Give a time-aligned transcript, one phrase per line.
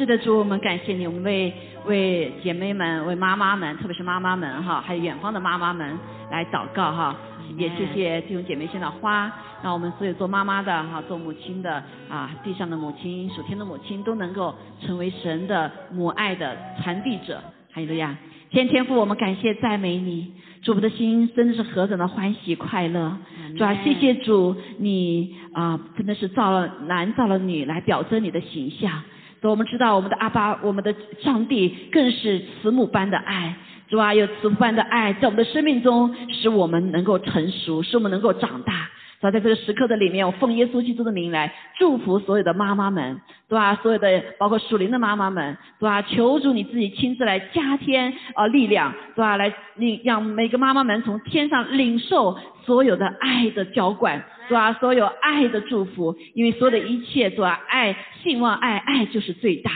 [0.00, 1.52] 是的，主，我们感谢你，我们为
[1.84, 5.94] 为姐妹们、为妈妈们，特别是妈妈们哈，还有远方的妈妈们
[6.30, 7.14] 来祷告哈。
[7.58, 9.30] 也谢谢弟兄姐妹献的花，
[9.62, 17.38] 让我们所有做妈妈的哈、做母亲的啊，地上的母亲、属天的母亲都能够成为神的母爱的传递者。
[17.70, 18.16] 还有路亚！
[18.48, 20.32] 天天父，我们感谢赞美你，
[20.62, 23.18] 主的心真的是何等的欢喜快乐。
[23.58, 29.02] 主啊，谢谢主，你啊真的是造了男造了女来表征你的形象。
[29.40, 33.54] 主，我们知道我们的阿爸，我们的上帝更是慈母般的爱。
[33.88, 38.88] 主啊，有慈母般的爱在我们的生命中，使我们能够成熟，使我们能够长大。
[39.20, 43.74] 主啊，在这个时刻的里面，我奉耶稣基督的名来祝福所有的妈妈们，对吧？
[43.82, 46.00] 所有的包括属灵的妈妈们，对吧？
[46.00, 49.36] 求主你自己亲自来加添啊力量，对吧？
[49.36, 54.72] 来领让每个妈妈们从天上领受所有的爱的浇灌，对吧？
[54.74, 57.60] 所有爱的祝福，因为所有的一切，对吧？
[57.68, 59.70] 爱、信望爱，爱就是最大。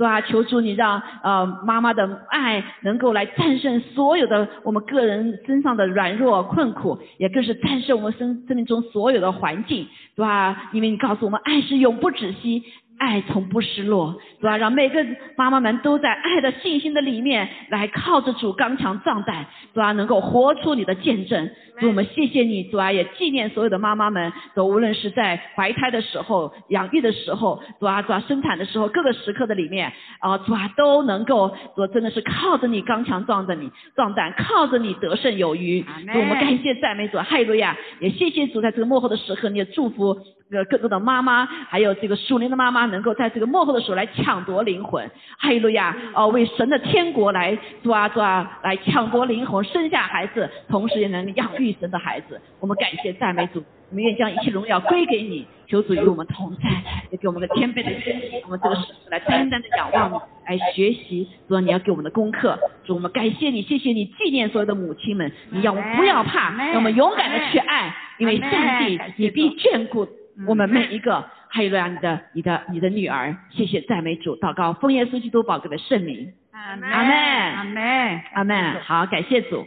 [0.00, 0.18] 对吧？
[0.22, 10.70] 求助你让呃妈妈的爱能够来战胜所有的我们个人身上的软弱困苦，也更是战胜我们生生命中所有的环境，对吧？
[10.72, 12.62] 因为你告诉我们，爱是永不止息，
[13.00, 14.58] 爱从不失落，主啊？
[14.58, 19.92] 让每个妈妈们都在爱的信心的里面来靠着主刚强壮胆，主啊？
[19.92, 21.50] 能够活出你的见证。
[21.80, 35.80] 主，我们谢谢你，主啊，也纪念所有的妈妈们，都无论是在怀胎的时候、养育的时候，主啊，主啊，生产的时候，各个时刻的里面，啊，主啊，都能够，主真的是靠着你刚强壮着你壮胆，靠着你得胜有余。
[35.80, 37.74] 主，我们感谢赞美主，哈利路亚！
[37.98, 40.18] 也谢谢主，在这个幕后的时刻，你的祝福
[40.52, 45.96] 呃更多的妈妈，还有这个属灵的妈妈，能够在这个幕后的时候来抢夺灵魂，哈利路亚！
[46.14, 52.40] 哦，为神的天国来，主啊，主啊，来抢夺灵魂，生下孩子，同时也能养育神的孩子。
[52.58, 56.68] 我们感谢赞美主，我们愿将一切荣耀归给你，求主与我们同在，
[57.10, 60.16] 也给我们个谦卑的心，我们这个时刻来单单的仰望你，
[60.48, 62.58] 来学习，主啊，你要给我们的功课。
[62.84, 68.50] 主，我们感谢你，谢谢你纪念所有的母亲们，你要不要怕，让我们勇敢的去爱，因为上
[68.84, 70.06] 帝你必眷顾
[70.46, 71.30] 我们每一个。
[71.52, 78.80] 还有让你的、你的、你的女儿，谢谢赞美主，祷告奉耶稣基督宝贵的圣名，阿门，阿门阿门。
[78.82, 79.66] 好，感谢主，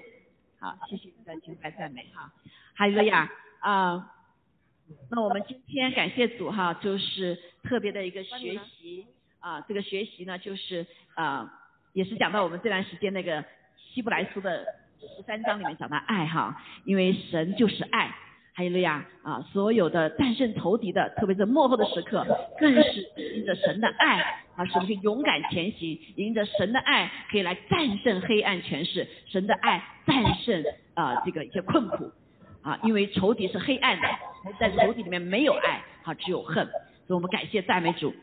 [0.62, 2.32] 好，谢谢你的敬拜赞美哈。
[2.78, 3.30] 哈利路亚
[3.60, 4.10] 啊！
[5.12, 9.06] 那我们今天感谢主哈，就是特别的一个学习
[9.42, 11.52] 啊，这个学习呢就是啊，
[11.92, 13.44] 也是讲到我们这段时间那个
[13.76, 14.64] 希伯来书的
[15.02, 16.56] 十三章里面讲到爱哈，
[16.86, 18.16] 因为神就是爱。
[18.56, 19.42] 还有了呀啊！
[19.52, 22.24] 所有的战胜仇敌的，特别是幕后的时刻，
[22.60, 23.02] 更是
[23.36, 24.20] 迎着神的爱
[24.56, 32.12] 啊，使我们去勇敢前行，迎着神的爱可以来战胜黑暗权势，神的爱战胜啊这个一些困苦
[32.62, 34.08] 啊，因为仇敌是黑暗的，
[34.60, 36.64] 在仇敌里面没有爱啊，只有恨，
[37.08, 38.14] 所以我们感谢赞美主。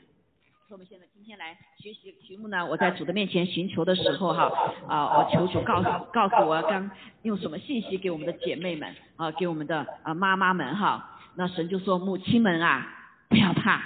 [0.70, 4.52] 所以我们现在今天来学习题目呢，我在主的面前寻求的时候哈
[4.86, 6.88] 啊，我求主告诉告诉我刚
[7.22, 12.86] 用什么信息给我们的姐妹们啊，给我们的啊妈妈们哈，那神就说母亲们啊
[13.28, 13.82] 不要怕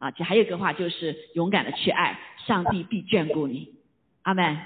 [0.00, 3.76] 啊，这还有一个话就是勇敢的去爱，上帝必眷顾你，
[4.22, 4.58] 阿门，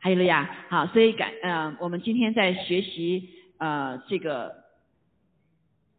[0.00, 4.54] 还有了呀，好，所以感呃我们今天在学习呃这个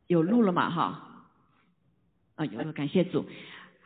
[0.05, 1.25] 有录了嘛哈，
[2.35, 3.25] 啊有了，感谢主。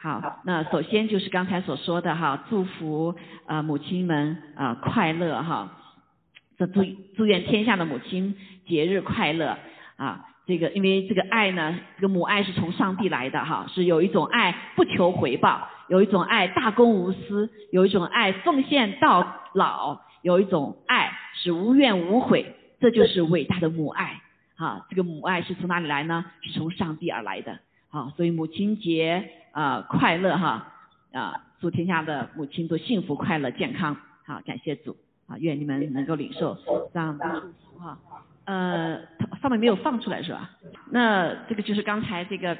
[0.04, 3.14] 好，那首先就是刚才所说的哈，祝福
[3.46, 5.78] 啊母亲们啊快乐哈，
[6.58, 6.84] 这祝
[7.16, 8.36] 祝愿天下的母亲
[8.66, 9.56] 节日快乐
[9.98, 24.20] 啊，这个因为这个爱呢，这个母爱是从上帝来的哈，是有一种爱不求回报，有一种爱大公无私，有一种爱奉献到老，有一种爱是无怨无悔，这就是伟大的母爱
[24.56, 26.26] 啊，这个母爱是从哪里来呢？
[26.42, 27.60] 是从上帝而来的
[27.92, 29.30] 啊，所以母亲节。
[29.52, 30.74] 啊，快乐哈
[31.14, 31.44] 啊！
[31.60, 33.96] 祝天下的母亲都幸福、快乐、健康。
[34.26, 34.96] 好，感谢主
[35.28, 35.38] 啊！
[35.38, 36.58] 愿你们能够领受
[36.94, 37.98] 这样的祝福哈。
[38.46, 39.00] 呃，
[39.42, 40.50] 上面没有放出来是吧？
[40.90, 42.58] 那这个就是刚才这个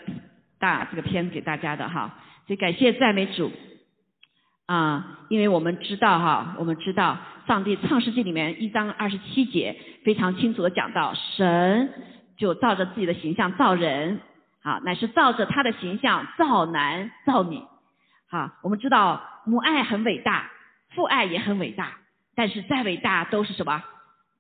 [0.60, 2.20] 大这个片子给大家的哈。
[2.46, 3.52] 所以感谢赞美主
[4.66, 5.20] 啊！
[5.30, 7.18] 因为我们知道哈，我们知道
[7.48, 11.90] 上帝创世纪里面一章二十七节非常清楚的讲到，神
[12.38, 14.20] 就照着自己的形象造人。
[14.64, 17.62] 好，乃是照着他的形象造男造女。
[18.30, 20.52] 好，我们知道母爱很伟大，
[20.96, 21.98] 父爱也很伟大，
[22.36, 23.84] 但是再伟大都是什么？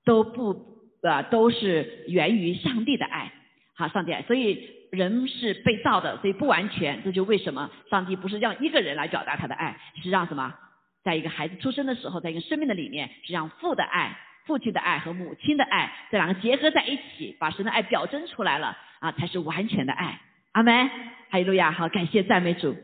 [0.06, 3.32] 都不呃都是源于上帝的爱。
[3.76, 7.04] 好，上帝爱，所以人是被造的，所以不完全。
[7.04, 10.54] 这就为什么上帝不是让一个人来表达他的爱，是让什么？
[11.04, 14.16] 在一个孩子出生的时候，在一个生命的里面，是让父的爱、
[14.46, 18.78] 父亲的爱和母亲的爱这两个结合在一起，把神的爱表征出来了。
[19.02, 20.22] 啊，才是完全的爱，
[20.52, 20.88] 阿门，
[21.32, 22.76] 哈利路亚，好，感谢赞美主，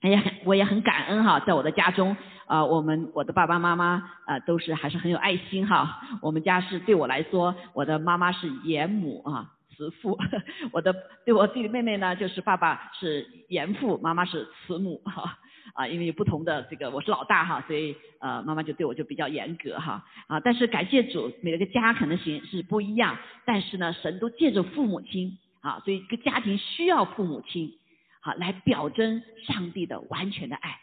[0.00, 2.16] 哎呀，我也很感恩哈，在我的家中，
[2.46, 6.00] 啊，我们我的爸爸妈妈啊，都是还是很有爱心哈。
[6.22, 10.16] 我们家是对我来说，我的妈妈是严母啊，慈父；
[10.70, 10.94] 我的
[11.24, 15.38] 对我弟弟妹妹呢，就是爸爸是严父，妈妈是慈母哈。
[15.74, 20.02] 啊，因为有不同的这个，我是老大哈，所以呃，妈妈就对我就比较严格哈。
[20.26, 27.72] 啊，但是感谢主，每个家可能形是不一样，但是呢，神都借着父母亲啊，所以一个家庭需要父母亲。
[28.20, 30.80] 好，来表征上帝的完全的爱，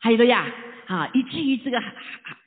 [0.00, 0.50] 还有个呀，
[0.86, 1.82] 啊，以至于这个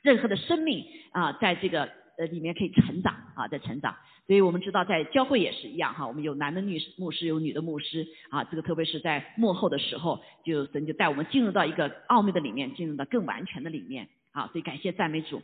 [0.02, 1.88] 任何的生命啊，在这个
[2.18, 3.96] 呃里面可以成长啊，在成长。
[4.26, 14.08] 所以我们知道，在教会也是一样哈，我们有男的女牧师，有女的牧师啊，这个特别是在幕后的时候，就神就带我们进入到一个奥秘的里面，进入到更完全的里面。
[14.32, 15.40] 啊，所以感谢赞美主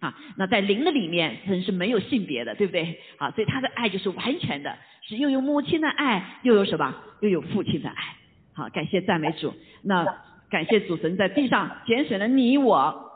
[0.00, 0.16] 啊。
[0.36, 2.98] 那在灵的里面，神是没有性别的，对不对？
[3.18, 6.94] 啊，所以他的爱就是完全的，是又有母亲的爱，又有什么？
[7.20, 8.16] 又有父亲的爱。
[8.54, 9.54] 好，感谢赞美主。
[9.82, 10.04] 那
[10.50, 13.10] 感谢主神在地上拣选了你我，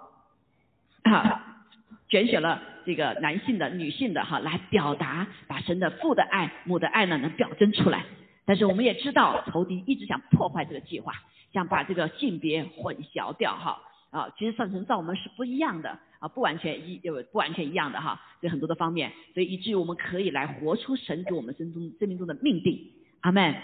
[1.02, 1.64] 啊，
[2.08, 8.04] 拣选了这个男性的、女性的哈，来表达把神的父的爱、母的爱呢，能表征出来。
[8.44, 11.12] 但是我们也知道，仇敌一直想破坏这个计划，
[11.52, 13.80] 想把这个性别混淆掉哈。
[14.10, 15.98] 啊，其实上神造我们是不一样的
[16.28, 22.90] 不完全一有不完全一样的哈，有很多的方面，所以以至于我们可以来活出神给我们生中生命中的命定。
[23.20, 23.54] 阿门。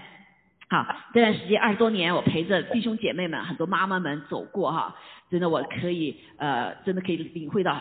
[0.69, 4.97] 好，这段时间二十多年，我陪着弟兄姐妹们，很多妈妈们走过哈，
[5.31, 7.79] 真的我可以呃，真的可以领会到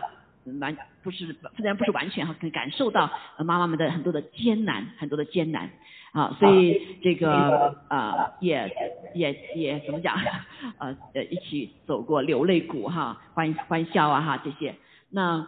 [0.59, 1.25] 完不是
[1.55, 5.69] 虽然不是完全哈，可以感受到妈妈们的很多的艰难，很多的艰难
[6.11, 8.69] 啊，所以这个啊也
[9.15, 10.15] 也也怎么讲？
[10.79, 14.75] 呃呃一起走过流泪谷哈，欢欢笑啊哈这些，
[15.09, 15.47] 那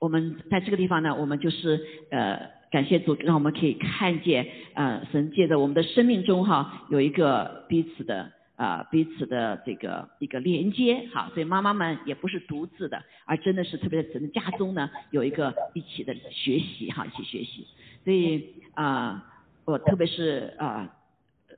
[0.00, 1.80] 我们在这个地方呢，我们就是
[2.10, 2.54] 呃。
[2.74, 17.64] 感谢主，让我们可以看见，呃，神借着我们的生命中哈，有一个彼此的啊，彼此的这个一个连接，好，所以妈妈们也不是独自的，而真的是特别在整个家中呢，有一个一起的学习哈，一起学习，
[18.02, 18.44] 所以
[18.74, 19.24] 啊，
[19.64, 20.94] 我特别是啊，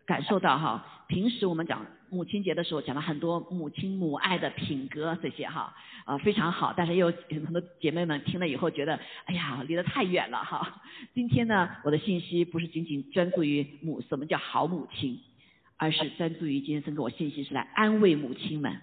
[0.07, 1.87] 感受到哈，平时我们讲。
[2.09, 5.75] 母亲节的时候讲了很多母亲母爱的品格这些哈
[6.05, 10.81] 啊非常好，但是也有很多姐妹们听了以后觉得哎呀离得太远了哈。
[11.15, 15.19] 今天呢我的信息不是仅仅专注于母什么叫好母亲，
[15.77, 18.81] 而是专注于今天神给我信息是来安慰母亲们，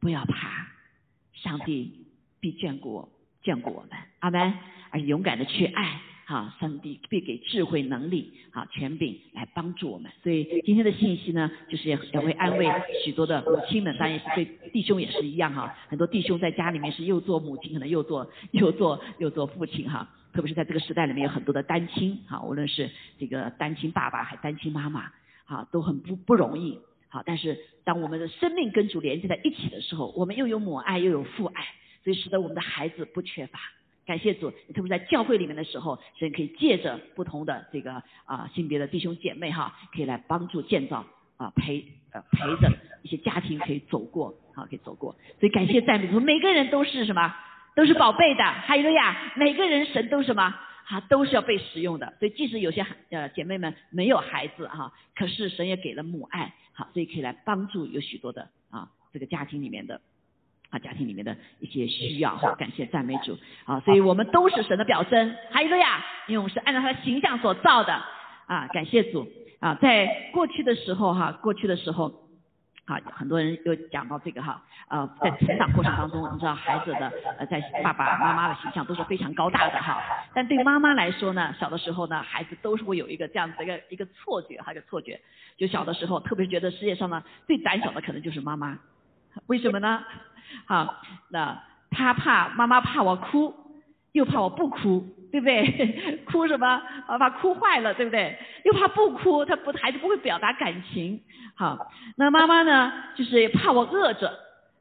[0.00, 0.66] 不要怕，
[1.32, 2.04] 上帝
[2.40, 3.08] 必眷顾
[3.44, 4.54] 眷顾我们，阿门，
[4.90, 6.00] 而勇敢的去爱。
[6.30, 10.08] 好，上帝必给智慧、能力、好权柄来帮助我们。
[10.22, 12.68] 所以今天的信息呢，就是也也会安慰
[13.04, 15.74] 许多的母亲们，当然也是对弟兄也是一样哈。
[15.88, 20.08] 很多弟兄在家里面是又做母亲，可能又做又做又做父亲哈。
[20.32, 22.88] 特别是在这个时代里面，有很多的单亲哈，无论是
[23.18, 25.10] 这个单亲爸爸还单亲妈妈，
[25.46, 26.78] 哈，都很不不容易。
[27.08, 31.64] 好，但是当我们的生命跟主连接在一起的时候，我们又有母爱又有父爱，
[32.04, 33.58] 所以使得我们的孩子不缺乏。
[34.10, 42.72] 感谢主，特别在教会里面的时候，神可以借着不同的这个啊性别的弟兄姐妹哈，可以来帮助建造啊陪呃陪着
[43.02, 47.32] 一些家庭可以走过啊可以走过，所以感谢赞美主，每个人都是什么？
[47.76, 50.42] 都是宝贝的，还有个呀，每个人神都什么？
[50.88, 60.00] 啊都是要被使用的，所以即使有些呃姐妹们没有孩子哈，可是神也给了母爱，好，所以可以来帮助有许多的啊这个家庭里面的。
[60.70, 63.38] 啊，家庭里面的一些需要哈，感谢赞美主。
[63.64, 65.36] 啊，所以我们都是神的表征。
[65.50, 67.92] 还有一个呀，因为我们是按照他的形象所造的。
[68.46, 69.28] 啊，感谢主。
[69.60, 72.10] 啊，在过去的时候哈，过去的时候
[72.86, 80.02] 啊，很多人又讲到这个哈，呃，在成长过程当中，我们知道孩子的呃，在爸爸妈妈的形象都是非常高大的哈，
[80.34, 85.20] 但对妈妈来说呢，小的时候呢，孩子都是会有一个这样子的一个一个错觉哈，一个错觉，
[85.58, 88.78] 就小的时候，特别是觉得世界上呢最胆小的可能就是妈妈，
[89.46, 90.02] 为什么呢？
[90.66, 90.94] 好，
[91.30, 93.54] 那他怕妈妈怕我哭，
[94.12, 96.22] 又怕我不哭，对不对？
[96.30, 96.66] 哭什么？
[97.06, 98.38] 啊，怕哭坏了，对不对？
[98.64, 101.20] 又怕不哭，他不孩子不会表达感情。
[101.56, 104.32] 好，那妈妈呢，就是怕我饿着，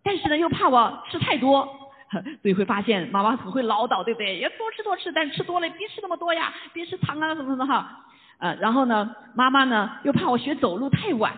[0.04, 1.68] 但是呢又怕我吃太多，
[2.42, 4.40] 所以会发现妈妈很会唠叨，对不对？
[4.40, 8.06] 要多吃多吃，但是吃多了别吃那么多呀，别吃糖啊什么什么哈。
[8.38, 11.34] 呃，然后呢，妈妈呢又怕我学走路太晚，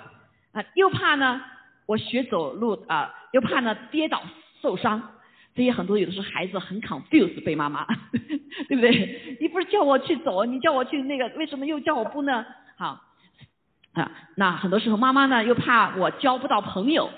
[0.51, 1.41] 啊，又怕呢。
[1.88, 4.21] 我学走路啊，又怕呢跌倒
[4.61, 5.01] 受伤，
[5.55, 7.85] 这些很多有的时候孩子很 confuse 被妈妈，
[8.69, 9.38] 对不对？
[9.39, 12.45] 你不是叫我去走，你叫我去那个，为什么又叫我不呢？
[12.77, 13.01] 好，
[13.93, 17.09] 啊，那很多时候妈妈呢又怕我交不到朋友，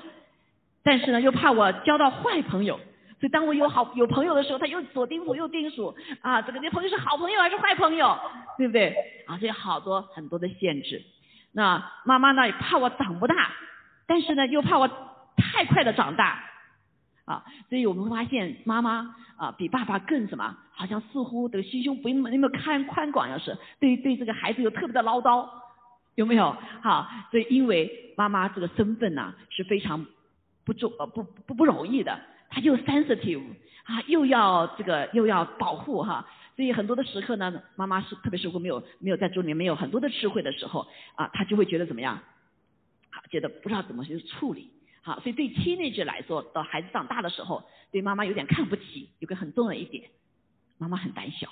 [0.84, 2.78] 但是呢又怕我交到坏朋友，
[3.20, 8.18] 所以当我有好有朋友的时候，他又左叮嘱右叮嘱啊，这个这朋友是好朋友还是坏朋友，
[8.58, 8.96] 对不对？
[9.28, 11.02] 啊，这有好多很多的限制。
[11.52, 13.52] 那妈妈呢也怕我长不大。
[14.06, 14.90] 但是呢又怕我
[15.38, 16.44] 太快的长大，
[17.26, 20.58] 啊，所以我们会发现妈妈啊比爸爸更什么？
[20.76, 25.48] 好像似乎这个心胸不那么那么宽宽广，要是对对这个孩子有特别的唠叨，
[26.16, 26.56] 有没有？
[26.82, 30.06] 好，所以因为妈妈这个身份呢是非常
[30.66, 33.44] 不重呃不不不容易的，她又 sensitive
[33.84, 36.26] 啊，又要这个又要保护哈，
[36.56, 42.18] 所以很多的时刻呢，妈妈是特别是如果没有没有在中年没有很多的智慧的时候啊，她就会觉得怎么样？
[43.12, 44.72] 好，觉得不知道怎么去处理。
[45.06, 50.06] 好，所以对 teenager 来说，到孩子长大的时候，对妈妈有点看不起，有个很重要的一点。
[50.78, 51.48] 妈妈很胆小，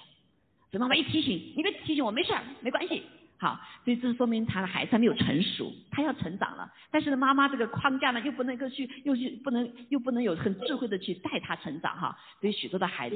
[0.70, 3.04] 所以妈妈一提醒，你别提醒我，没事儿，没关系。
[3.38, 6.72] 好，所以这说明他的孩子还没有成熟，他要成长了。
[6.92, 12.18] 但是呢，妈妈这个框架呢，又不能够去，又去不能，又不能有很智慧的去带他成长哈。
[12.40, 13.16] 所以许多的孩子，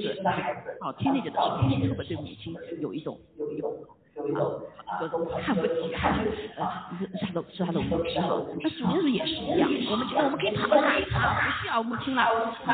[0.81, 3.71] 好听那个的时候，特别对母亲有一种有一种。
[4.15, 5.09] 啊，说
[5.43, 6.15] 看不起哈，
[6.57, 8.41] 呃，是他的，是他的无知哈。
[8.61, 12.23] 那主耶稣也是一样，我们觉得我们可以跑了，不需要母亲了，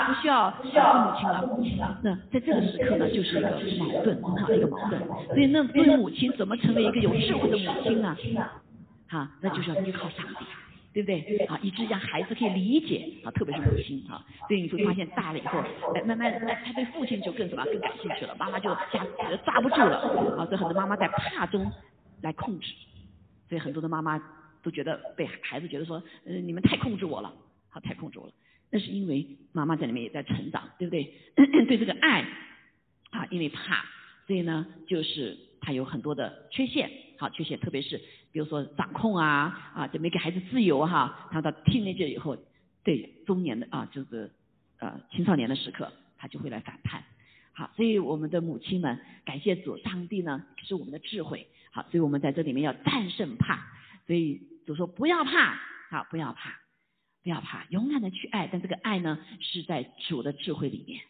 [0.07, 0.93] 不需要需要
[1.48, 1.98] 母亲了。
[2.03, 5.01] 那在这个时刻呢，就是一个矛盾，哈，一个矛盾。
[5.27, 8.15] 所以那对母亲怎么成为一个有智慧的母亲呢？
[9.10, 10.45] 哈，那就是要依靠上帝。
[10.93, 11.38] 对不对？
[11.45, 15.60] 啊，以致让孩子可以理解啊，特别是母亲啊，所以你会发现大了以后，
[15.95, 19.05] 哎，慢慢哎，他对父亲就更什么更感兴趣了，妈妈就抓
[19.45, 21.71] 抓不住了啊，所以很多妈妈在怕中
[22.21, 22.74] 来控制，
[23.48, 24.21] 所以很多的妈妈
[24.62, 27.33] 都觉得被孩子觉得说，嗯，你们太控制我了，
[27.69, 28.33] 好，太控制我了，
[28.69, 31.13] 那是因为妈妈在里面也在成长，对不对？
[31.65, 32.21] 对这个爱
[33.12, 33.86] 啊，因为怕，
[34.27, 36.89] 所以呢，就是他有很多的缺陷。
[37.17, 41.27] 好，缺陷，特别是比如说掌控啊，啊，就没给孩子自由哈。
[41.31, 42.38] 他到 teenage 以后，
[42.83, 44.31] 对中年的啊，就是
[44.79, 47.03] 呃青少年的时刻，他就会来反叛。
[47.53, 51.47] 好，所以我们的母亲们，感谢主，上帝呢是我们的智慧。
[51.71, 53.67] 好，所以我们在这里面要战胜怕。
[54.07, 55.59] 所以主说不要怕，
[55.89, 56.59] 好，不要怕，
[57.23, 58.47] 不要怕，勇敢的去爱。
[58.51, 61.01] 但这个爱呢，是在主的智慧里面。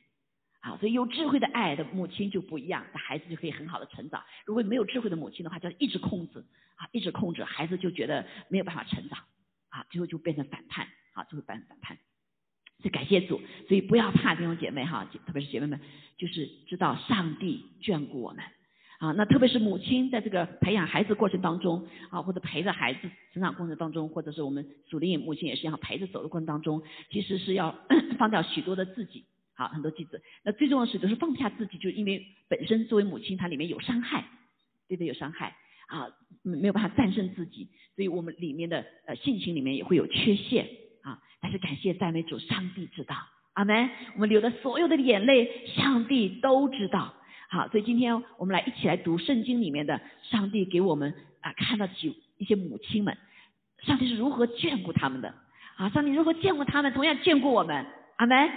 [0.59, 4.23] 好，所以有智慧的爱的母亲就不一样，那孩子就可以很好的成长。
[4.45, 6.43] 如果没有智慧的母亲的话，就一直控制，
[6.81, 9.19] 啊，一直控制，孩子就觉得没有办法成长，
[9.69, 11.95] 啊，最后就变成反叛，啊，就会变成反叛。
[12.79, 15.79] 所以感谢主，所以不要怕弟兄姐妹哈，特别是姐妹们，
[16.17, 18.43] 就是知道上帝眷顾我们，
[18.97, 27.77] 啊，那特别是母亲在这个培养孩子过程当中，啊，或者陪着孩子成长过程当中，或者是我们属灵母亲也是一样陪着走的过程当中，其实是要
[28.17, 29.25] 放掉许多的自己。
[29.53, 30.23] 好，很多句子。
[30.43, 34.25] 那最重要的是，就是放不下自己，就是因为本身作为母亲，她里面有伤害，
[34.87, 35.07] 对不对？
[35.07, 35.55] 有伤害
[35.91, 36.07] 啊，
[36.41, 40.65] 没有办法战胜自己，所以我们里面的呃性情里面也会有缺陷
[41.03, 41.19] 啊。
[41.41, 43.15] 但是感谢赞美主，上帝知道，
[43.53, 43.89] 阿门。
[44.15, 47.13] 我们流的所有的眼泪，上帝都知道。
[47.49, 53.17] 好，所以今天我们来一起来读圣经里面的，上帝给我们啊看到几一些母亲们，
[53.83, 55.33] 上帝是如何眷顾他们的
[55.75, 55.89] 啊？
[55.89, 58.49] 上帝如何眷顾他们，同样眷顾我们，阿门。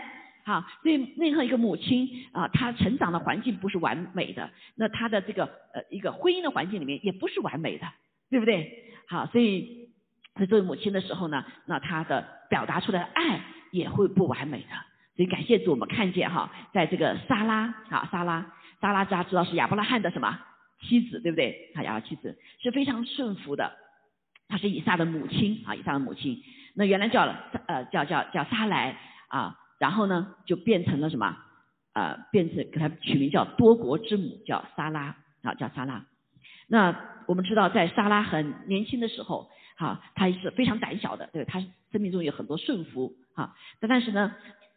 [0.47, 7.87] 好，所以任何一个母亲啊，她成长的环境不是完美的，那她的这个呃一个婚姻的环境里面也不是完美的，
[8.29, 8.93] 对不对？
[9.09, 9.89] 好，所以
[10.35, 14.69] 在作为母亲的时候呢，那她的表达出来的爱也会不完美的。
[15.17, 20.39] 所以感谢主，我们看见哈，在这个莎拉啊，莎拉，莎拉大家知道是亚伯拉罕的什么
[20.83, 21.73] 妻子，对不对？
[21.75, 23.73] 啊，亚伯妻子是非常顺服的，
[24.47, 26.43] 她是以撒的母亲啊，以撒的母亲。
[26.75, 27.23] 那原来叫
[27.67, 28.99] 呃叫叫叫撒莱
[29.29, 29.59] 啊。
[29.79, 31.37] 然后呢，就变成了什么？
[31.95, 36.05] 呃，变成给他取名叫多国之母，叫莎拉啊，叫莎拉。
[36.67, 41.61] 那我们知道，在莎拉很年轻的时候，哈，她是非常胆小的，对，她
[41.93, 43.55] 生命中有很多顺服，哈。
[43.81, 44.35] 但但是呢，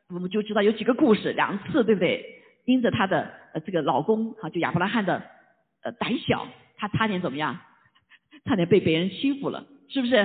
[0.09, 2.43] 我们就知道有几个故事，两次，对不对？
[2.65, 5.23] 因着她的呃这个老公，哈，就亚伯拉罕的
[5.81, 7.59] 呃胆小，她差点怎么样？
[8.45, 9.65] 差点被别人欺负了。
[9.89, 10.15] 是不是？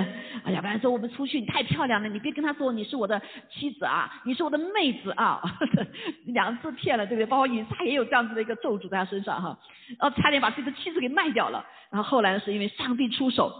[0.43, 5.41] 哎呀，不然说我们出去，你太漂亮了，你别跟他说你是我的妻子啊，你是我的妹子啊，
[6.27, 7.25] 两次骗了，对不对？
[7.25, 9.57] 包括以撒也有这样子的一个咒诅在他身上哈，
[9.99, 11.65] 然后差点把自己的妻子给卖掉了。
[11.89, 13.53] 然后后来是因为上帝出手，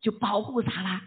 [0.00, 1.00] 就保护莎拉，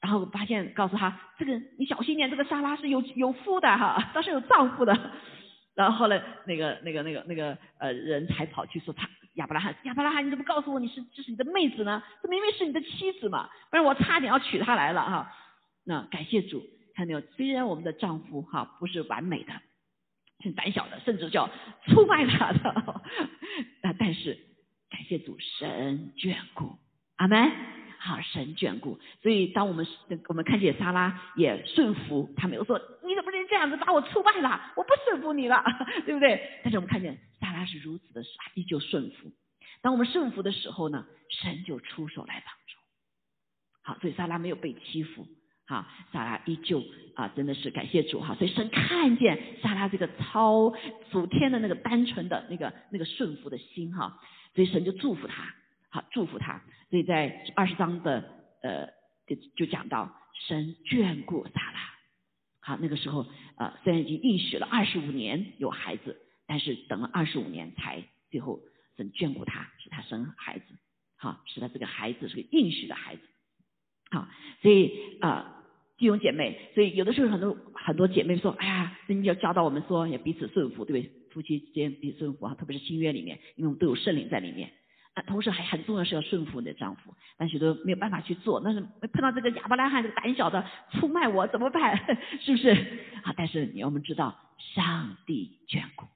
[0.00, 4.96] 然后发现告诉他，这个你小心点，这个莎拉是有有夫的哈，她是有丈夫的。
[5.74, 9.08] 然后后来那个那个那个那个呃人才跑去说他。
[9.38, 12.02] 亚伯拉罕，亚伯拉罕，你怎么不告诉我你是这是你的妹子呢？
[12.22, 13.48] 这明明是你的妻子嘛！
[13.70, 15.32] 不然我差点要娶她来了哈。
[15.84, 16.62] 那感谢主，
[16.94, 17.20] 看到没有？
[17.36, 19.52] 虽然我们的丈夫哈不是完美的，
[20.42, 21.48] 很胆小的，甚至叫
[21.86, 22.70] 出卖他的，
[23.82, 24.36] 啊，但是
[24.90, 26.76] 感谢主，神眷顾，
[27.16, 27.50] 阿门。
[28.00, 28.98] 好，神眷顾。
[29.22, 29.86] 所以当我们
[30.28, 34.72] 我们看见莎拉也顺服，他没有说你怎么这样子把我出卖了？
[34.76, 35.60] 我不顺服你了，
[36.06, 36.60] 对不对？
[36.62, 37.18] 但是我们看见。
[37.40, 38.22] 萨拉是如此的
[38.54, 39.32] 依旧顺服。
[39.82, 42.78] 当我们顺服的时候呢，神就出手来帮助。
[43.82, 45.26] 好，所以萨拉没有被欺负。
[45.66, 46.84] 哈，撒拉依旧
[47.16, 48.36] 啊，真的是感谢主哈。
[48.36, 50.72] 所以神看见撒拉这个超
[51.10, 54.20] 主天的那个单纯的那个那个顺服的心哈，
[54.54, 55.52] 所以神就祝福他，
[55.90, 56.62] 好祝福他。
[56.90, 58.24] 所以在二十章的
[58.62, 58.86] 呃
[59.26, 60.14] 就就讲到
[60.46, 61.80] 神眷顾撒拉，
[62.68, 63.24] 好那个时候
[63.56, 68.60] 呃虽然已经应许了二十五年有孩子，但是等了二十五年才最后
[68.96, 70.64] 神眷顾他，使他生孩子，
[71.16, 73.22] 好使他这个孩子是个应许的孩子，
[74.10, 74.28] 好
[74.60, 75.54] 所以啊。
[76.00, 81.10] 弟兄姐妹，所以有的时候很多很多姐妹说，哎呀，你要教导我们说要彼此顺服，对不对？
[81.32, 84.70] 夫妻之间彼此顺服啊，特别是新约里面，因为我们都有圣灵在里面。
[85.22, 91.96] 同时还很重要是要顺服你的丈夫，但许多没有办法去做，那是碰到这个亚伯拉罕这个胆小的出卖我怎么办？
[92.40, 92.70] 是不是？
[93.22, 94.36] 啊，但是你要我们知道，
[94.74, 96.06] 上帝眷顾，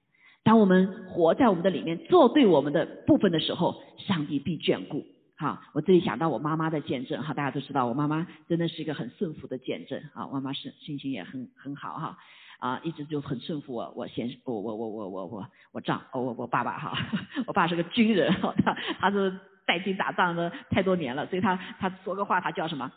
[0.43, 5.05] 当我们活在我们的里面，做对我们的部分的时候，上帝必眷顾。
[5.37, 12.19] 好，我这里想到我妈妈的见证哈，大家都知道我妈妈真的是一个很顺服的见证啊，妈妈是心情也很很好哈，
[12.63, 16.97] 啊，一直就很顺服我，我先我我我我我我我丈我我爸爸哈，
[17.45, 18.33] 我爸是个军人，
[18.65, 22.93] 他他是带兵打仗的太多年了，所以他他说个话他叫什么？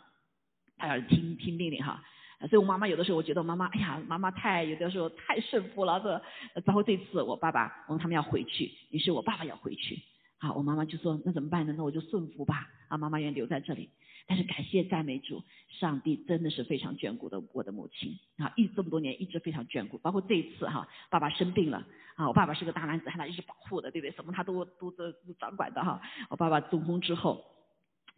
[0.78, 2.00] 他要听听命令哈，
[2.48, 6.22] 所以我妈妈有的时候我觉得妈妈哎呀妈妈太有的时候太顺服了，这
[6.64, 10.00] 然后这次我爸爸我们他们要回去，于是我爸爸要回去。
[10.38, 11.74] 好，我妈妈就说那怎么办呢？
[11.76, 12.68] 那我就顺服吧。
[12.88, 13.90] 啊，妈妈愿意留在这里。
[14.26, 19.98] 但是感谢赞美主，上帝真的是非常眷顾的我的母亲啊，一这么多年一直非常眷顾。
[19.98, 24.10] 包括这一次哈，爸爸生病了啊，我爸爸是个大男子汉，他一直保护的，对不对？
[24.16, 26.02] 什么他都都都都掌管的哈。
[26.28, 27.44] 我爸爸中风之后，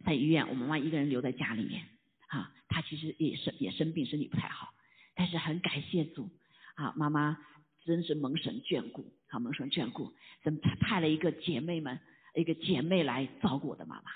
[0.06, 1.82] 在医院，我妈妈一个人留在家里面
[2.28, 4.72] 啊，他其实也生也生病，身体不太好。
[5.14, 6.30] 但是很感谢主
[6.76, 7.36] 啊，妈妈
[7.84, 9.12] 真是蒙神眷顾。
[9.28, 12.00] 好，蒙神眷顾，怎么派了一个姐妹们，
[12.34, 14.10] 一个姐妹来照顾我的妈妈。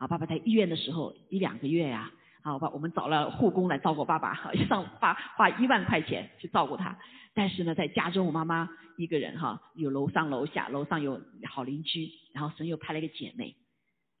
[0.00, 2.10] 啊，爸爸在医院的时候一两个月呀，
[2.42, 4.34] 好，我我们找了护工来照顾爸爸，
[4.66, 6.98] 上花花一万块钱去照顾他。
[7.34, 13.54] 但是呢，在家中我妈妈一个人哈，有楼上楼下，楼上有好邻居，然后神又派了一个姐妹，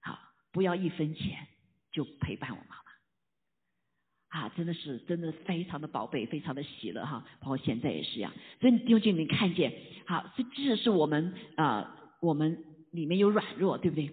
[0.02, 0.18] 好，
[0.52, 1.48] 不要一分钱
[1.90, 4.40] 就陪伴我妈妈。
[4.40, 8.30] 啊，真的是，真的非常的宝贝，非常的喜乐哈，包括现在也是一样。
[8.60, 9.72] 所以弟兄姐妹看见，
[10.06, 14.12] 好，这这是我们啊，我们里面有软弱，对不对？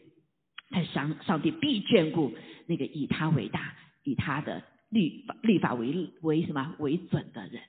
[0.70, 2.34] 但上上帝必眷顾
[2.66, 7.62] 那个以他为大、以他的律法律法为为什么为准的人。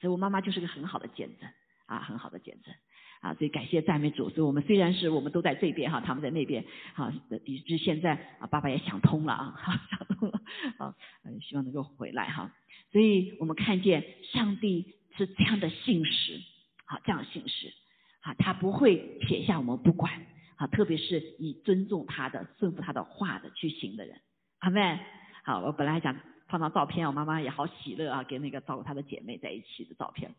[0.00, 1.48] 所以我妈妈就是个很好的见证
[1.86, 2.74] 啊，很好的见证。
[3.20, 6.64] 啊，所以感谢赞美主，所以我们虽然是我们都在这边哈，他们在那边，
[6.94, 7.10] 好，
[7.44, 9.58] 以致现在啊，爸爸也想通了啊，
[9.90, 10.40] 想通了，
[10.78, 10.94] 啊，
[11.42, 12.54] 希望能够回来哈。
[12.92, 16.40] 所以我们看见上帝是这样的信实，
[16.84, 17.72] 好，这样的信实，
[18.20, 20.24] 好，他不会撇下我们不管，
[20.58, 24.20] 好，特别是以尊重他的、顺服他的话的去行的人，
[24.58, 24.98] 阿妹，
[25.44, 26.18] 好，我本来想
[26.48, 30.34] 放张照片，我妈妈也好喜乐啊，跟那个照顾她的姐妹在一起的照片，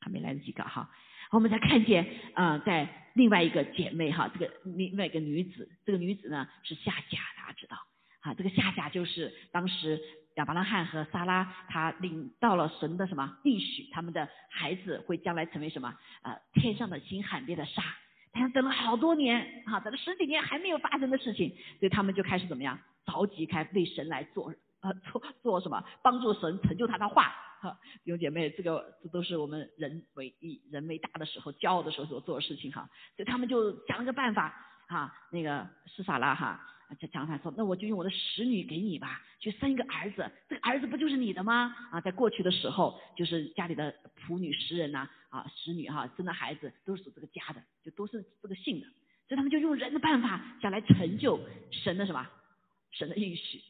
[0.00, 0.90] 还没来得及搞哈。
[1.30, 7.76] 我们才看见，啊，在另外一个姐妹哈，这个另外一个女子，这个女子呢是夏甲，大家知道，
[8.22, 10.00] 啊，这个夏甲就是当时
[10.34, 15.94] 亚伯拉罕和撒拉他领到了神的什么应许，他们的孩子会将来成为什么？
[16.22, 17.84] 呃，天上的星，海边的沙。
[18.38, 22.78] 他等了好多年，哈，等了十几年还没有发生的事情，所以他们就开始怎么样？
[23.04, 25.82] 着急开为神来做，呃，做做什么？
[26.02, 27.34] 帮助神成就他的话。
[27.60, 32.88] 哈，弟兄姐妹，这个这都是我们人为以人为大的时候，骄傲的时候所做的事情哈。
[33.16, 34.54] 所以他们就想了个办法
[34.86, 36.60] 哈，那个施撒拉哈，
[37.00, 41.74] 就讲他说，那我就用我的使女给你吧，去生一个儿子，这个儿子不就是你的吗？
[41.90, 48.86] 啊，在过去的时候，就是家里的仆女、食人呐，啊使女哈，生的孩子都是属这个家的，就都是这个姓的，
[49.26, 52.26] 所以他们就用人的办法想来成就神的什么，
[52.90, 53.60] 神的应许，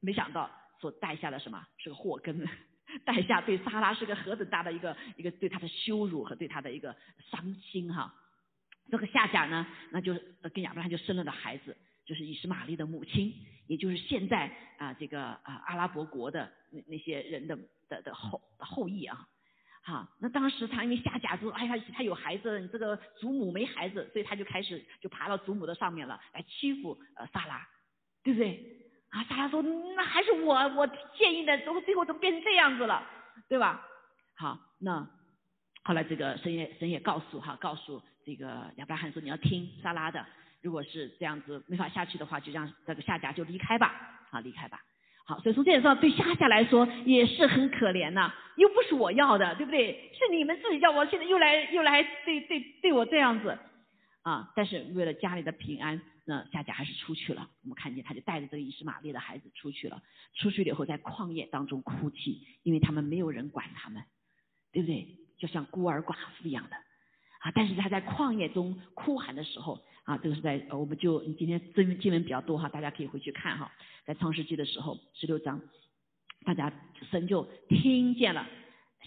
[0.00, 2.46] 没想到所带下的什么是个祸根。
[3.04, 6.94] 带下对莎拉是个何等大的一个一个对他的羞辱和对他的一个
[7.30, 8.14] 伤心哈，
[8.88, 10.14] 这个夏甲呢，那就
[10.52, 13.34] 跟亚伯拉罕就生了个孩子，就是以实玛利的母亲，
[13.66, 19.26] 也就是现在啊这个啊阿拉伯国的那那些人的的的后后裔啊，
[19.86, 27.68] 好，那当时他因为下甲说，哎呀他有孩子，你这个祖母没孩子，所以他就开始就爬到祖母的上面了，来欺负呃萨拉，
[28.22, 28.80] 对不对？
[29.10, 33.06] 啊，萨拉说那还是我我建议的，怎么最后怎么变成这样子了，
[33.46, 33.86] 对吧？
[34.36, 35.06] 好，那
[35.82, 40.24] 后来这个神也神也告诉哈，告诉这个亚伯拉罕说你要听萨拉的，
[40.62, 44.80] 如果是这样子没法下去的话，就让这个下甲就离开吧，好离开吧。
[45.26, 50.10] 好，所以从这点上对夏夏来说也是很可怜呐，又不是我要的，对不对？
[50.12, 53.58] 是你们自己叫我，现在又来又来对对对我这样子
[54.22, 54.52] 啊！
[54.54, 57.48] 但是为了家里的平安，那夏甲还是出去了。
[57.62, 60.02] 我们看见他就带着这个以实玛利的孩子出去了。
[60.34, 64.02] 出去了以后，在旷野当中哭泣，因为他们没有人管他们，
[64.72, 65.08] 对不对？
[65.38, 66.76] 就像孤儿寡妇一样的
[67.40, 67.50] 啊。
[67.54, 73.72] 但是他在旷野中哭喊的时候啊，这个是在我们就今天经经文比较多哈，大家可以回去看哈。
[74.06, 75.60] 在创世纪的时候，十六章，
[76.44, 76.72] 大家
[77.10, 78.46] 神就听见了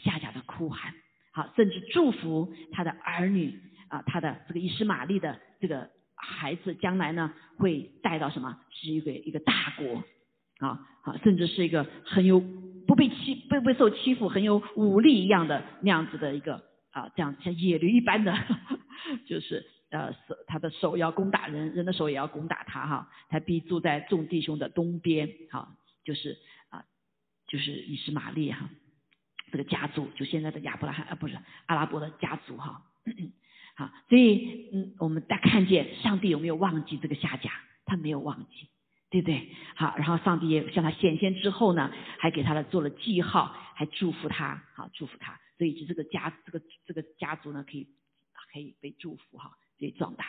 [0.03, 0.93] 夏甲的哭喊，
[1.31, 5.89] 好，甚至祝福他的儿女啊，他的这个伊斯玛利的这个。
[6.19, 8.59] 孩子将来呢会带到什么？
[8.71, 10.03] 是一个一个大国
[10.57, 12.39] 啊好，甚至是一个很有
[12.87, 16.55] 不被欺不被受欺负、很有武力一样的那样子的一个
[16.89, 18.35] 啊，这样像野驴一般的，
[19.29, 23.09] 就是呃手他的手要攻打人，人的手也要攻打他哈。
[23.29, 26.37] 他必住在众弟兄的东边，哈，就是
[26.69, 26.85] 啊
[27.47, 28.69] 就是以实玛利哈
[29.51, 32.83] 这个家族，就现在的亚伯拉罕啊不是阿拉伯的家族哈。
[33.75, 37.51] 好，所以嗯，我们再看见上帝有没有忘记这个夏甲？
[37.85, 38.67] 他没有忘记，
[39.09, 39.47] 对不对？
[39.75, 47.87] 好，然后上帝也向他显现之后呢，还给他了做了记号，还祝福他，好祝福他，所以就这个家这个这个家族呢，可以
[48.51, 50.25] 可以被祝福哈，可以壮大。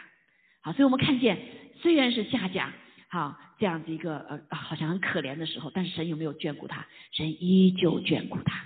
[0.62, 1.38] 好，所以我们看见
[1.80, 2.72] 虽然是下家，
[3.08, 6.87] 好这样子一个呃好像很可怜的时候，但是神有没有眷顾他？
[7.12, 8.64] 神依旧眷顾他。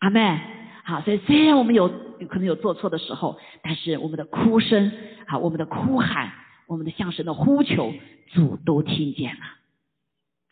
[0.00, 0.38] 阿门。
[0.82, 1.88] 好，所以虽然我们有
[2.28, 4.90] 可能有做错的时候，但是我们的哭声，
[5.28, 6.32] 好，我们的哭喊，
[6.66, 7.92] 我们的向神的呼求，
[8.32, 9.42] 主都听见了。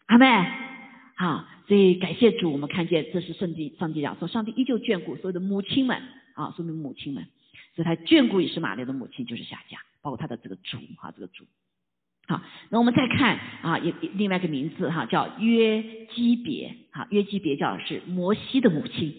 [0.07, 0.27] 阿妹，
[1.17, 6.01] 好，所以感谢主，我们看见这是圣地，上帝讲说，上帝依旧眷顾所有的母亲们，
[6.35, 7.27] 啊，说明母亲们，
[7.79, 11.45] 所以他眷顾也是玛丽的母亲，就是夏家，包括他的这个主，哈，这个主。
[12.27, 19.15] 好，那我们再看啊，有另外一个名字哈，叫约基别，哈，约基别叫是摩西的母亲。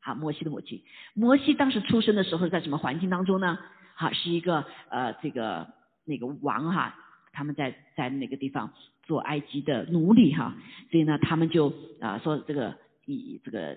[0.00, 3.58] 好，摩西的母亲，摩西当时出生的时候在什么环境当中呢？
[3.94, 5.68] 好，是一个呃，这个
[6.06, 6.96] 那个王哈，
[7.34, 10.56] 他们在在那个地方做埃及的奴隶哈，
[10.90, 12.74] 所以呢，他们就啊说这个
[13.04, 13.76] 以这个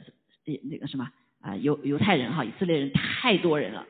[0.64, 3.86] 那个什么啊犹犹太人哈，以色列人太多人了，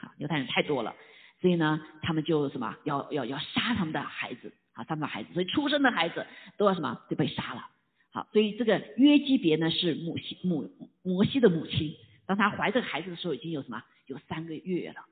[0.00, 0.94] 啊，犹太人太多了，
[1.40, 7.66] 所以呢，他们就什么要要要杀他们的孩子啊，他们的孩子，所以出生的孩子都要什么就被杀了。
[8.12, 10.68] 好，所以这个约基别呢是母亲母
[11.02, 11.94] 摩西的母亲，
[12.26, 15.04] 当他怀这个孩子的时候，已经有什么有三个月了。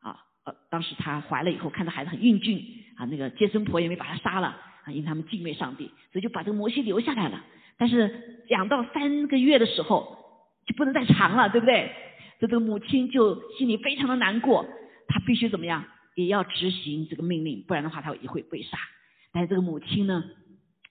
[0.00, 2.64] 啊，呃，当时他怀了以后，看到孩子很英俊，
[2.96, 4.48] 啊，那个接生婆也没把他杀了，
[4.84, 7.44] 啊，因为他们敬畏上帝，所以就把这个摩西留下来了。
[7.76, 10.16] 但是养到三个月的时候，
[10.66, 11.92] 就不能再长了，对不对？
[12.38, 14.66] 这个母亲就心里非常的难过，
[15.06, 18.78] 她必须怎么样，也要执行这个命令，不然的话她也会被杀。
[19.32, 20.24] 但是这个母亲呢？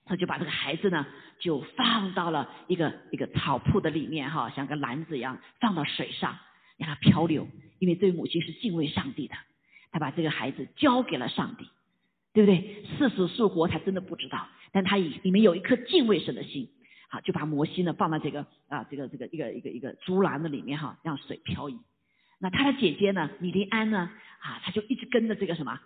[0.04, 1.06] 她就把这个孩子呢，
[1.38, 6.38] 就放到了一个一个草铺的里面哈，像个篮子一样放到水上，
[6.78, 7.46] 让它漂流。
[7.78, 9.34] 因为这位母亲是敬畏上帝的，
[9.92, 11.68] 她把这个孩子交给了上帝，
[12.32, 12.84] 对不对？
[12.96, 16.70] 是死是活他真的不知道，但他里里面有一颗敬畏神的心，
[17.08, 21.78] 好就把摩西呢放到这个啊这个这个一个一个一个竹篮子里面哈，让水漂移。
[22.38, 25.80] 那他的姐姐呢，米利安呢啊，他就一直跟着这个什么。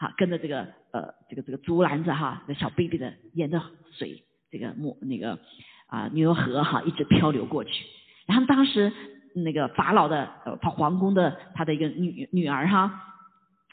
[0.00, 0.60] 好，跟着这个
[0.92, 3.60] 呃，这个这个竹篮子哈，那小 baby 的沿着
[3.98, 5.40] 水这个木那个
[5.88, 7.84] 啊牛河哈一直漂流过去。
[8.26, 8.92] 然后当时
[9.34, 13.16] 那个法老的呃皇宫的他的一个女女儿哈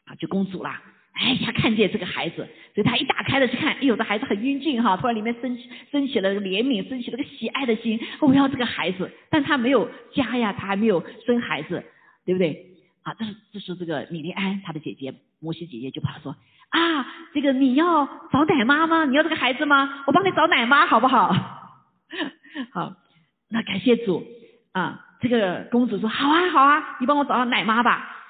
[0.06, 0.82] 啊就公主啦，
[1.16, 11.84] 哎呀看见这个孩子，所以他一打开的去看，哎呦这孩子很英俊哈，突然里面升起升起了怜悯，升起了个喜爱的心，我要这个孩子，但他没有家呀，他还没有生孩子，
[12.26, 12.66] 对不对？
[13.04, 15.14] 啊，这是这是这个米利安他的姐姐。
[15.40, 16.36] 摩西姐姐就跑说
[16.70, 19.06] 啊，这个你要找奶妈吗？
[19.06, 20.04] 你要这个孩子吗？
[20.08, 21.32] 我帮你找奶妈好不好？
[22.74, 22.94] 好，
[23.50, 24.26] 那感谢主
[24.74, 25.02] 啊。
[25.22, 28.25] 这个公主说好啊好啊，你帮我找到奶妈吧。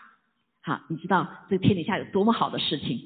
[0.65, 2.99] 好，你知道这天底下有多么好的事情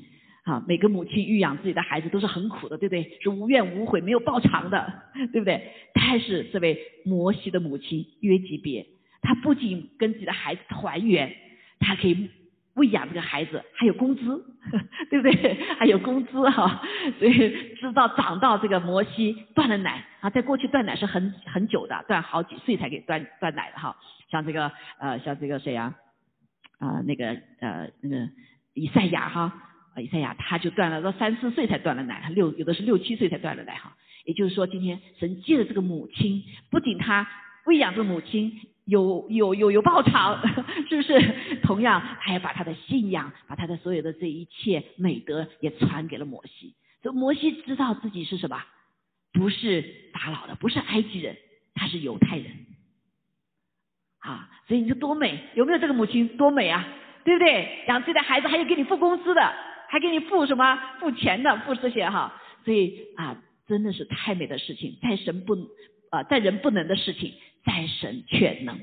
[0.45, 0.63] 啊？
[0.65, 3.19] 每个母亲育养自己的孩子都是很苦的，对不对？
[3.21, 4.93] 是无怨无悔，没有报偿的，
[5.33, 5.61] 对不对？
[5.93, 8.87] 但是这位摩西的母亲约基别，
[9.21, 11.35] 她不仅跟自己的孩子团圆，
[11.79, 12.29] 她可以。
[12.75, 14.21] 喂养这个孩子还有工资，
[15.11, 15.55] 对不对？
[15.77, 16.81] 还有工资哈，
[17.17, 17.33] 所以
[17.75, 23.97] 知道长到这个摩西断了奶啊，在过去断奶是很很久的，断好几岁才给断断奶的哈。
[24.31, 25.93] 像这个呃，像这个谁呀？
[26.79, 28.29] 啊，那个呃那个
[28.73, 29.53] 以赛亚哈，
[29.97, 33.95] 以赛亚他就断了到三四岁才断了奶，六有的是六七岁才断了奶哈。
[34.25, 37.29] 也就是说，今天神借着这个母亲，不仅他
[37.65, 38.59] 喂养这母亲。
[38.89, 40.41] 有有有有报偿，
[40.89, 41.59] 是不是？
[41.61, 46.73] 同样，还要把他的信仰，把他的所有的这一切美德也传给了摩西。
[47.03, 48.59] 这摩西知道自己是什么？
[49.31, 51.37] 不是法老的，不是埃及人，
[51.75, 52.51] 他是犹太人。
[54.19, 55.39] 啊，所以你说多美？
[55.55, 56.87] 有没有这个母亲多美啊？
[57.23, 57.83] 对不对？
[57.87, 59.53] 养自己的孩子还有给你付工资的，
[59.89, 62.33] 还给你付什么付钱的，付这些哈。
[62.65, 65.55] 所以啊，真的是太美的事情，在神不
[66.09, 67.33] 啊，在人不能的事情，
[67.65, 68.79] 在神却能。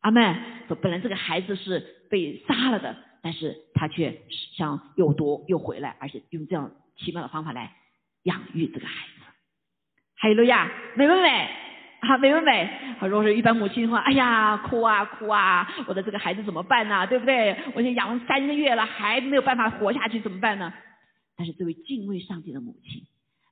[0.00, 0.34] 阿妹
[0.66, 4.20] 说，本来这个孩子是被杀了的，但是他却
[4.56, 7.76] 想又夺又回来，而且用这样奇妙的方法来
[8.24, 9.24] 养育这个孩子。
[10.16, 11.48] 哈利路亚，美不美？
[12.08, 12.68] 啊，美不美？
[12.98, 17.06] 好，如果是一般母亲的话，哎呀，哭啊哭啊，我的这个孩子怎么办呢？
[17.06, 17.56] 对不对？
[17.74, 20.72] 我已经养了三个月了，还没有办法活下去，怎么办呢？
[21.36, 23.02] 但是这位敬畏上帝的母亲，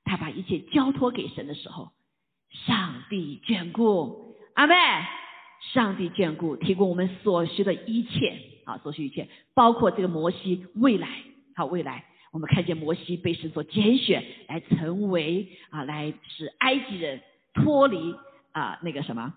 [0.05, 1.93] 她把一切交托给神的时候，
[2.67, 4.75] 上帝眷顾，阿妹。
[5.73, 11.09] 上帝眷顾，提供我们所需的一切啊，所需一切，包括这个摩西未来，
[11.57, 17.21] 好未来，我们看见摩西被神所拣选，来成为啊，来使埃及人
[17.55, 18.15] 脱离
[18.59, 19.35] 啊那个什么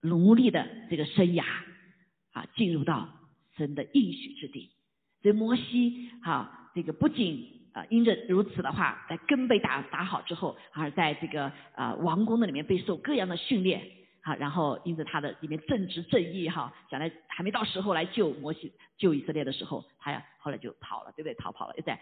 [0.00, 1.44] 奴隶的这个生涯
[2.32, 3.08] 啊，进入到
[3.56, 4.70] 神的应许之地。
[5.22, 13.90] 所以摩西啊，这个不仅啊因着如此的话，在根被打打好之后，而在这个啊王宫的里面被受各样的训练。
[14.22, 21.34] 好，然后因着他的里面正直正义哈，想来还没到时候来救摩西救以色列的时候，他呀后来就跑了，对不对？
[21.34, 22.00] 逃跑了，又在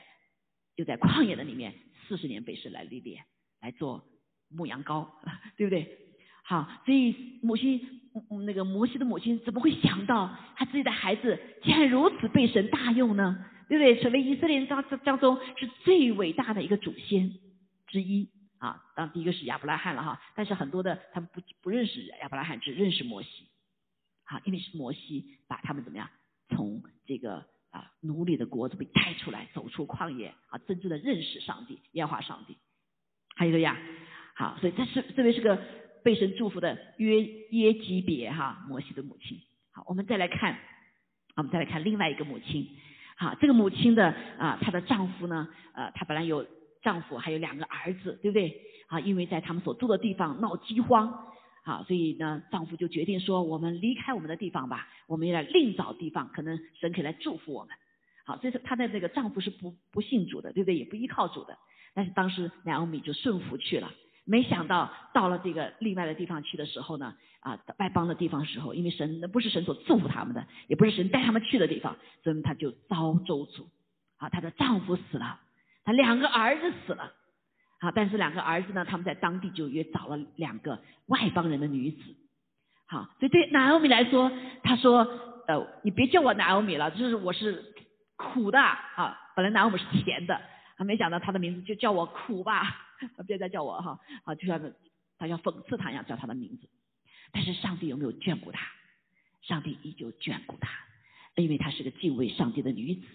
[0.76, 1.74] 又在旷野的里面
[2.06, 3.24] 四十年被神来历练，
[3.60, 4.04] 来做
[4.48, 5.08] 牧羊羔，
[5.58, 5.98] 对不对？
[6.42, 7.80] 好，所以母亲
[8.46, 13.44] 那个摩西的母亲怎么会想到他自己的孩子竟然如此被神大用呢？
[13.68, 14.02] 对不对？
[14.02, 17.32] 成为以色列人当当中是最伟大的一个祖先
[17.86, 18.28] 之一。
[18.58, 23.48] 啊，当第一个是亚伯拉罕了哈，但是很多的他们不不认识亚伯拉罕，只认识摩西，
[24.24, 26.08] 好，因为是摩西把他们怎么样
[26.50, 32.56] 从这个啊奴隶的国子被带出来，走出旷野啊，真正的认识上帝，耶和华上帝。
[33.34, 33.76] 还有一个呀，
[34.36, 35.60] 好，所以这是这位是个
[36.04, 39.38] 被神祝福的约耶基别哈，摩西的母亲。
[39.72, 40.58] 好，我们再来看，
[41.36, 42.68] 我们再来看另外一个母亲，
[43.16, 46.46] 好，这个母亲的啊，她的丈夫呢，呃，她本来有。
[46.82, 48.60] 丈夫还有两个儿子，对不对？
[48.88, 51.28] 啊，因为在他们所住的地方闹饥荒，
[51.62, 57.72] 啊，所以呢，丈夫就决定说：我们离开我们的地方吧，我们要另找地方，可能神可以来祝福我们。
[58.26, 60.76] 好，所以说她的这个丈夫是不不信主的，对不对？
[60.76, 61.56] 也不依靠主的。
[61.94, 63.92] 但是当时两欧米就顺服去了，
[64.24, 73.66] 没想到到了这个另外的地方去的时候呢，啊，外邦的地方时候，因为神那不是神所祝福他们的，也不是神带他们去的地方，所以她就遭咒诅。
[74.18, 75.40] 啊，她的丈夫死了。
[75.84, 77.12] 他两个儿子死了，
[77.80, 81.98] 啊，但是两个儿子呢，他们在当地就约找了两个外邦人的女子，
[82.86, 84.30] 好，所以对拿欧米来说，
[84.62, 84.98] 他说，
[85.48, 87.74] 呃，你别叫我拿欧米了，就是我是
[88.14, 90.40] 苦的，啊，本来拿欧米是甜的，
[90.76, 92.62] 他没想到他的名字就叫我苦吧，
[93.26, 94.60] 别再叫我哈，啊，就像
[95.18, 96.68] 他要讽刺他一样叫他的名字，
[97.32, 98.66] 但是上帝有没有眷顾他？
[99.42, 100.70] 上帝依旧眷顾他，
[101.36, 103.06] 因为他是个敬畏上帝的女子，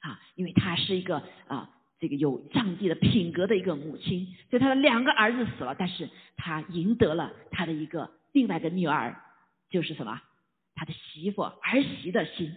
[0.00, 1.72] 啊，因为她是一个啊。
[1.98, 9.18] 这个有上帝的品格的一个母亲，所以她的两个儿子死了，但是她赢得了他的一个另外的女儿，
[9.70, 10.20] 就是什么？
[10.74, 12.54] 他的媳妇儿媳的心。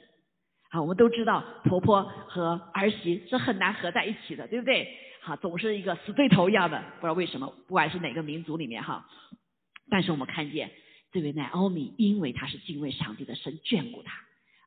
[0.72, 4.94] 啊，我们都知道婆婆和儿媳是很难合在一起的，对不对？
[5.22, 9.06] 哈，总是一个死对头一样的，不知道为什么，不管是哪个民族里面哈。
[9.90, 10.72] 但是我们看见
[11.12, 14.14] 这位乃欧米，因为她是敬畏上帝的，神眷顾她，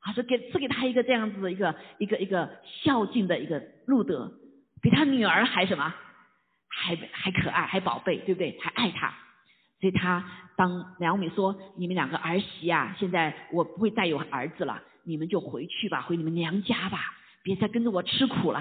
[0.01, 4.33] 啊，是给赐给她一个这样子的一个一个一个孝敬的一个路德。
[4.81, 5.95] 比他女儿还什么，
[6.69, 8.59] 还还可爱，还宝贝，对不对？
[8.61, 9.15] 还爱他，
[9.81, 18.61] 所以他当梁美说：“你们两个儿媳啊，现在我不会再有儿子了，你们就回去吧，回你们娘家吧，别再跟着我吃苦了。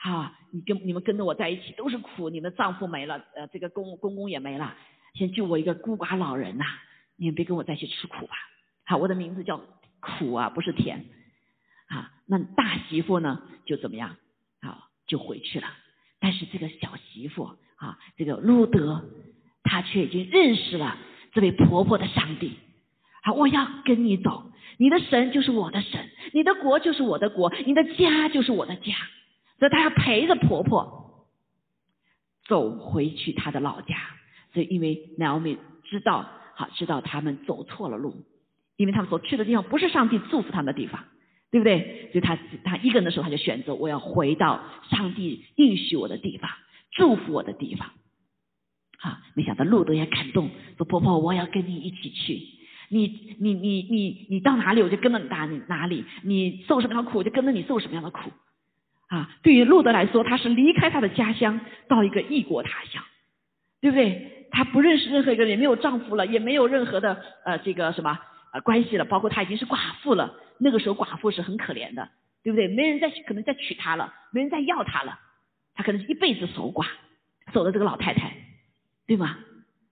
[0.00, 4.74] 哈，你跟你们跟着我在一起都是苦，你们丈夫没了，呃，这个公公公也没了，
[5.14, 6.64] 先救我一个孤寡老人呐，
[7.16, 8.34] 你们别跟我再去吃苦吧。
[8.86, 9.60] 好，我的名字叫
[10.00, 11.04] 苦啊，不是甜。
[11.88, 14.16] 啊，那大媳妇呢，就怎么样？
[14.62, 15.66] 好。”就回去了，
[16.20, 17.42] 但是这个小媳妇
[17.74, 19.10] 啊，这个路德，
[19.64, 20.96] 她却已经认识了
[21.32, 22.52] 这位婆婆的上帝。
[23.24, 28.94] 好，我要跟你走，你的神就是我的神，你的国就是我的国，你的家就是我的家。
[29.60, 31.28] 所以她要陪着婆婆
[32.48, 33.96] 走回去她的老家。
[34.52, 38.16] 所以因为 Naomi 知道，好知道他们走错了路，
[38.76, 41.04] 因为他们所去的地方不是上帝祝福他们的地方。
[41.52, 42.08] 对不对？
[42.12, 46.48] 所以他他一个人的时候，他就选择我要回到上帝应许我的地方，
[46.92, 47.90] 祝福我的地方。
[49.00, 52.40] 啊，没想到路德也感动，说婆婆，我要跟你一起去。
[52.88, 56.04] 你你你你你到哪里，我就跟着你哪里哪里。
[56.22, 58.30] 你受什么样的苦，我就跟着你受什么样的苦。
[59.10, 63.02] 啊，对于路德来说，他是离开他的家乡，到一个异国他乡，
[63.80, 64.46] 对不对？
[64.52, 68.18] 他不认识任何一个人，也没有丈夫了，也没有任何的呃这个什么
[68.52, 70.34] 呃关系了，包括他已经是寡妇了。
[70.58, 72.08] 那个时候寡妇是很可怜的，
[72.44, 72.68] 对不对？
[72.68, 75.18] 没人再可能再娶她了，没人再要她了，
[75.74, 76.86] 她可能是一辈子守寡，
[77.52, 78.32] 守了这个老太太，
[79.08, 79.38] 对吗？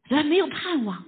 [0.06, 1.04] 虽然没有盼望，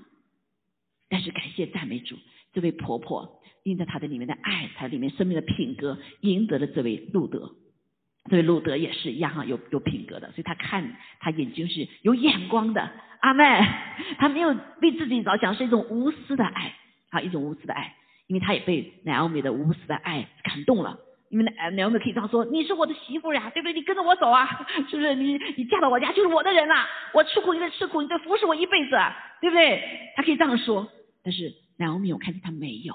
[1.09, 2.17] 但是感谢赞美主，
[2.53, 7.55] 这位婆婆因着她的里面的爱，她里面生命的品格，赢得了这位路德。
[8.29, 12.91] 所以路德也是一样哈，有有品格的，所以他看他眼睛是有眼光的。
[13.21, 13.45] 阿妹，
[14.19, 14.49] 他没有
[14.81, 16.75] 为自己着想，是一种无私的爱，
[17.11, 17.95] 啊，一种无私的爱，
[18.27, 20.99] 因为他也被奈奥米的无私的爱感动了。
[21.29, 23.73] 因为奈奈奥米可以这样说：“你是我的媳妇呀，对不对？
[23.73, 25.15] 你跟着我走啊， 是不是？
[25.15, 26.75] 你你嫁到我家就是我的人了。
[27.15, 28.97] 我吃苦你得吃苦，你得服侍我一辈子，
[29.41, 29.83] 对不对？”
[30.17, 30.91] 他可以这样说。
[31.23, 32.95] 但是奈奥米，我看见他没有，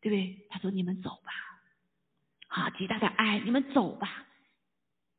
[0.00, 0.36] 对不对？
[0.48, 4.26] 他说：“你们走吧，啊，极大的爱，你们走吧。”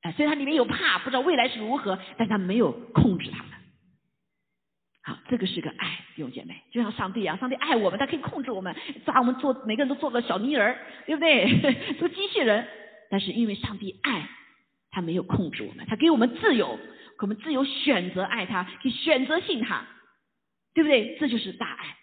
[0.02, 3.52] 哎，虽然里面有怕，不知道未来是如何，但他没有控制他们。
[5.04, 11.94] 好，这个是个爱，弟兄姐妹，就像上帝一样，上帝爱我们，他可以控制我们，抓我们做每个人都做个小泥人，对不对？
[12.00, 12.68] 做机器人。
[13.10, 14.30] 但是因为上帝爱，
[14.92, 16.80] 他没有控制我们，他给我们自由，
[17.20, 19.86] 我们自由选择爱他，可以选择信他，
[20.74, 21.18] 对不对？
[21.20, 21.98] 这就是大爱。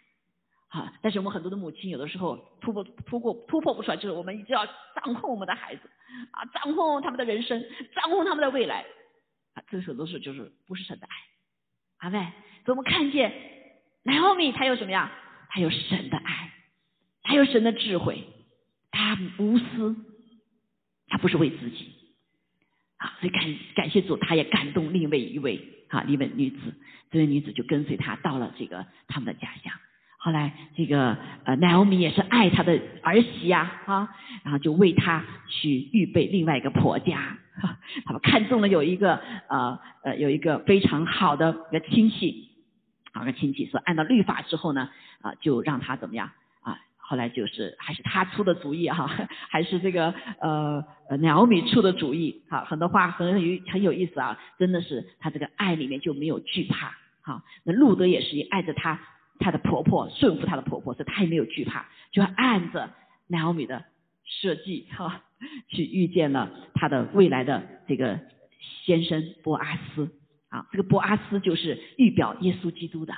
[0.70, 5.82] 好，但是我们很多的母亲有的时候突破突破突破不出来，就是我们一直要掌控我们的孩子
[6.30, 8.84] 啊，掌控他们的人生，掌控他们的未来。
[9.54, 11.16] 啊，这时候都是就是不是神的爱，
[11.98, 12.18] 阿妹，
[12.64, 13.32] 所以我们看见
[14.02, 15.10] 南奥米他有什么呀？
[15.50, 16.52] 他有神的爱，
[17.22, 18.24] 他有神的智慧，
[18.90, 19.96] 他无私，
[21.08, 21.94] 他不是为自己。
[22.98, 23.42] 啊，所以感
[23.76, 26.74] 感谢主，他也感动另外一位啊一位女子，
[27.10, 29.72] 这位女子就跟随他到了这个他们的家乡。
[30.20, 34.08] 后来，这个呃，奈欧米也是爱她的儿媳呀，啊，
[34.42, 42.50] 然后就为她去预备另外一个婆家，哈他们看中了有一个呃呃有一个非常好的一个亲戚，
[43.12, 44.90] 好个亲戚说按照律法之后呢，
[45.22, 46.28] 啊，就让他怎么样
[46.62, 46.76] 啊？
[46.98, 49.08] 后来就是还是他出的主意哈，
[49.48, 58.98] 还是这个呃呃奈欧米出的主意，好， 很多话很有很有意思啊，真的是他这个爱里面就没有惧怕，好，那路德也是爱着他。
[59.38, 62.94] 她的婆婆顺服她的婆婆，所以她也没有惧怕，就按着
[63.26, 63.84] 奈奥米的
[64.24, 65.24] 设计哈，
[65.68, 68.20] 去遇见了她的未来的这个
[68.84, 70.10] 先生波阿斯
[70.48, 73.14] 啊，这个波阿斯就是预表耶稣基督的，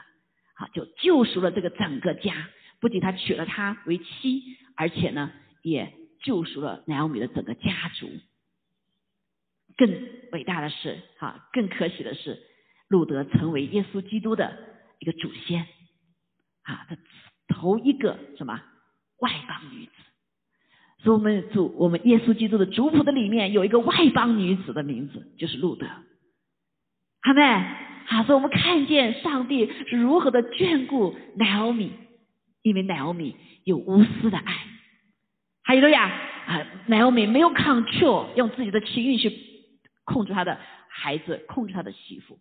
[0.54, 2.48] 好就救赎了这个整个家，
[2.80, 8.08] 不仅他娶了她为妻，而且呢也救赎了奈奥米的整个家族。
[9.76, 9.88] 更
[10.32, 12.38] 伟大的是哈，更可喜的是
[12.88, 14.58] 路德成为耶稣基督的
[14.98, 15.66] 一个祖先。
[16.70, 16.96] 啊，的
[17.48, 18.62] 头一个什么
[19.18, 19.92] 外邦女子，
[21.02, 25.86] 所以我们主我们耶稣基督的族谱的里面有一个外邦女子的名字，就是路德。
[27.22, 27.42] 好没？
[28.06, 31.92] 好，所以我们看见上帝是如何的眷顾奈奥米，
[32.62, 34.54] 因为奈奥米有无私的爱。
[35.62, 36.08] 还有个呀，
[36.46, 39.36] 啊，奈奥米没有 control，用自己的情欲去
[40.04, 42.38] 控制他的孩子，控制他的媳妇。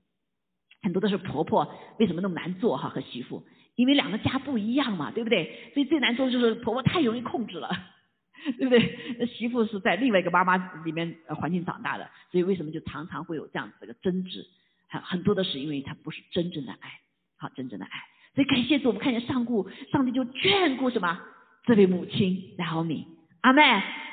[0.82, 3.44] 很多都是婆婆为什么那么难做哈和媳妇？
[3.80, 5.72] 因为两个家不一样嘛，对不对？
[5.74, 7.70] 所以最难受就是婆婆太容易控制了，
[8.60, 9.26] 对不对？
[9.26, 14.46] 媳妇是在另外一个妈妈里面环境长大的，所以为什么就常常会有这样子的争执？
[14.90, 17.00] 很很多的是因为她不是真正的爱，
[17.38, 17.92] 好真正的爱。
[18.36, 21.18] 所以感谢主，我们看见上顾上帝就眷顾什么
[21.64, 23.19] 这位母亲然后你。
[23.42, 23.62] 阿妹，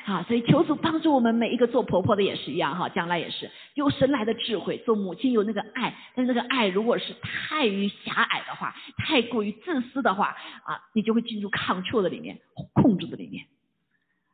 [0.05, 12.39] 好，所以求主帮助我们每一个做婆婆的也是一样哈，将来也是有神来的智慧，做母亲有那个爱，但是那个爱如果是太于狭隘的话，太过于自私的话啊，你就会进入抗 l 的里面，
[12.73, 13.45] 控制的里面，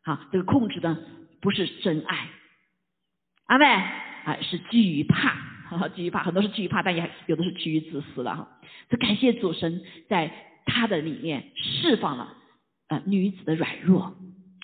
[0.04, 0.96] 好，这个控制的
[1.42, 2.28] 不是真爱，
[3.48, 5.36] 阿妹啊，是基于怕，
[5.96, 8.48] 基于怕，很多是基于怕，但也有的是基于自私了哈。
[8.92, 10.32] 这感谢主神在
[10.68, 12.38] 他的里面释放了
[12.90, 14.16] 呃女子的软弱。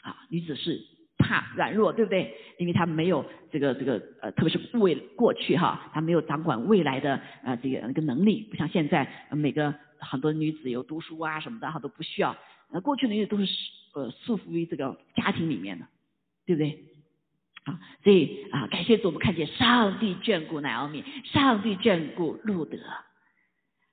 [0.01, 0.81] 啊，女子是
[1.17, 2.33] 怕软弱，对不对？
[2.57, 12.35] 因为她没有这个这个呃，特别是未过去哈，她没有掌管未来的呃这个那个能力，不像现在每个很多女子有读书啊什么的哈都不需要。
[12.71, 13.45] 呃，过去的女子都是
[13.93, 15.85] 呃束缚于这个家庭里面的，
[16.45, 16.85] 对不对？
[17.65, 22.77] 啊，所以啊，感谢主，我们看见上帝眷顾乃奥米，上帝眷顾路德。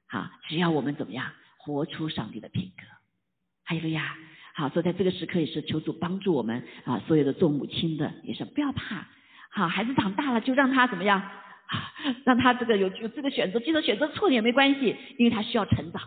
[0.06, 2.84] 好，只要我们怎么样活出上帝的品格，
[3.64, 4.16] 还有个呀。
[4.56, 9.06] 好，所以在这个时刻也是求主帮助我们啊，所有的做母亲的也是不要怕。
[9.50, 11.22] 好，孩子长大了就让他怎么样，
[12.24, 16.00] 让他这个有有这个选择，即使选择错了也没关系，因为他需要成长，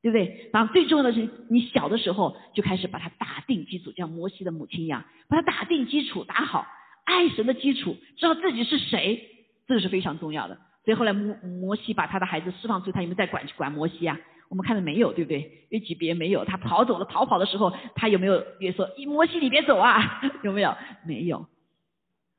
[0.00, 0.48] 对不对？
[0.52, 6.68] 然后最重要的是，你小的时候就开始把他打定基础，像摩西的母亲一样，把他打定基础，打好
[7.04, 9.20] 爱神的基础，知道自己是谁，
[9.66, 10.56] 这个是非常重要的。
[10.84, 14.16] 所以后来摩摩西把他的孩子释放出，他有没有再管管摩西啊？
[14.48, 15.66] 我们看到没有，对不对？
[15.70, 20.22] 约基别没有，他跑走了，逃跑的时候，他有没有也说摩西你别走啊？
[20.42, 20.74] 有没有？
[21.06, 21.46] 没有。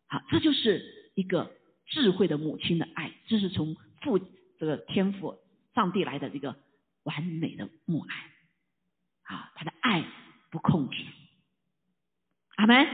[0.07, 1.51] 好，这就是一个
[1.86, 4.18] 智慧的母亲的爱，这是从父
[4.60, 5.38] 这个天赋
[5.76, 6.55] 上帝来的这个
[7.03, 8.16] 完美的母爱。
[9.36, 10.03] 啊，他的爱
[10.49, 11.03] 不控制。
[12.55, 12.88] 阿门。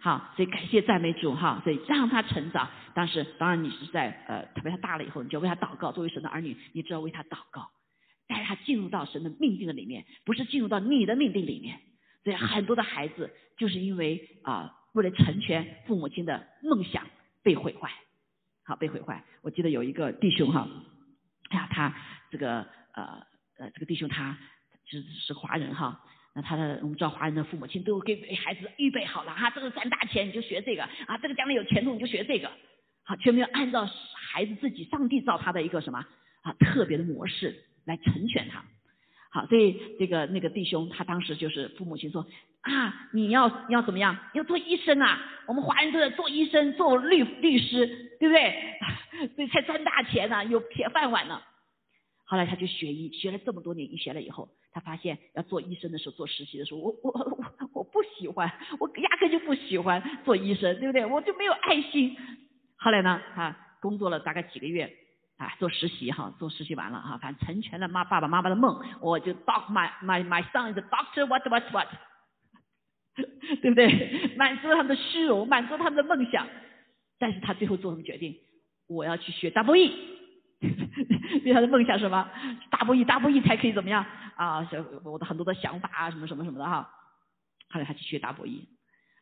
[0.00, 2.70] 好，所以感谢赞美主哈，所以让他成长。
[2.94, 5.90] 但是当然你是在呃，特别他大了以后，你就为他祷告。
[5.90, 7.68] 作为神的儿女，你知道为他祷告。
[8.28, 11.80] 带他进入到神的命定的里面，不是进入到你的命定里面。
[12.22, 17.06] 所以很多的孩子就是因为啊，为了成全父母亲的梦想
[17.42, 17.90] 被毁坏，
[18.64, 19.24] 好被毁坏。
[19.40, 20.68] 我记得有一个弟兄哈，
[21.48, 21.94] 哎呀，他
[22.30, 23.26] 这个呃
[23.56, 24.36] 呃这个弟兄他
[24.84, 26.04] 是是华人哈，
[26.34, 32.50] 那他的我们知道华人的父母亲都给孩子预备好了哈，这个赚大钱你就学这个啊，这个将来有前途你就学这个，
[33.04, 36.04] 好，却没有按照孩子自己上帝造他的一个什么
[36.42, 37.64] 啊特别的模式。
[37.88, 38.62] 来成全他，
[39.30, 42.26] 好，所以这个那个弟兄他当时就是父母亲说
[42.60, 44.18] 啊，你要要怎么样？
[44.34, 45.18] 要做医生啊？
[45.46, 47.86] 我们华人都在做医生、做律律师，
[48.20, 48.54] 对不对？
[49.34, 51.40] 所以才赚大钱呢，有铁饭碗呢。
[52.24, 61.06] 后来他就学医，学了这么多年医学了以后，他发现要做医生的时候，做实习的时候，我我我我不喜欢，我压根就不喜欢做医生，对不对？
[61.06, 62.14] 我就没有爱心。
[62.76, 64.94] 后来呢，他工作了大概几个月。
[65.38, 71.88] 啊，做实习哈，做实习完了哈，反正成全了妈爸爸妈妈的梦，我就 doc my my my son is a doctor what what what，
[73.62, 74.34] 对不对？
[74.36, 76.46] 满足他们的虚荣，满足他们的梦想，
[77.18, 78.36] 但是他最后做什么决定？
[78.88, 79.92] 我要去学 double E，
[81.44, 82.28] 对他的梦想什么
[82.72, 84.66] ？double E double E 才可以怎么样啊？
[85.04, 86.90] 我的很多的想法啊，什么什么什么的哈。
[87.70, 88.66] 后来他去学 double E，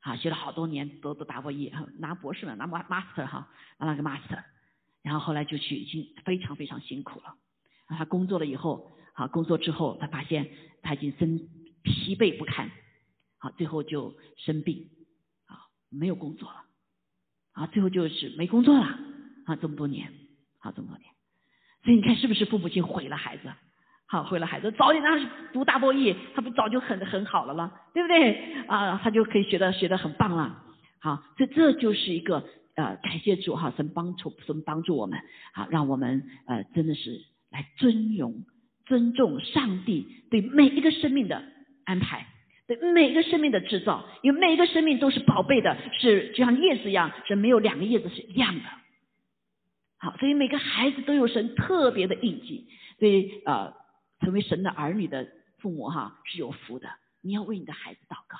[0.00, 3.48] 啊，学了好多年都都 double E，拿博士了，拿 master 哈，
[3.78, 4.42] 拿了个 master。
[5.06, 7.36] 然后后来就去，已经非常非常辛苦了。
[7.86, 10.48] 他工作了以后，好工作之后，他发现
[10.82, 11.38] 他已经身
[11.84, 12.68] 疲惫不堪，
[13.38, 14.88] 好最后就生病，
[15.46, 16.64] 啊没有工作了，
[17.52, 18.98] 啊最后就是没工作了，
[19.44, 20.12] 啊这么多年，
[20.58, 21.08] 好这么多年，
[21.84, 23.52] 所以你看是不是父母亲毁了孩子？
[24.06, 28.64] 好毁了孩子，早点让他读大博弈，他不早就很很好了了，对不对？
[28.66, 30.64] 啊他就可以学的学的很棒了。
[30.98, 32.44] 好，所以这就是一个。
[32.76, 35.18] 呃，感谢主哈，神帮助神帮助我们，
[35.54, 38.44] 好，让我们呃真的是来尊荣、
[38.84, 41.42] 尊重上帝对每一个生命的
[41.84, 42.26] 安排，
[42.66, 48.64] 对每一个生命的制造，因为每一个生命都是宝贝的，是就像叶子一样，是没有两个叶子是一样的。
[49.98, 52.68] 好，所以每个孩子都有神特别的印记，
[52.98, 53.72] 所以呃，
[54.20, 55.26] 成为神的儿女的
[55.60, 56.90] 父母哈是有福的。
[57.22, 58.36] 你要为你的孩子祷告，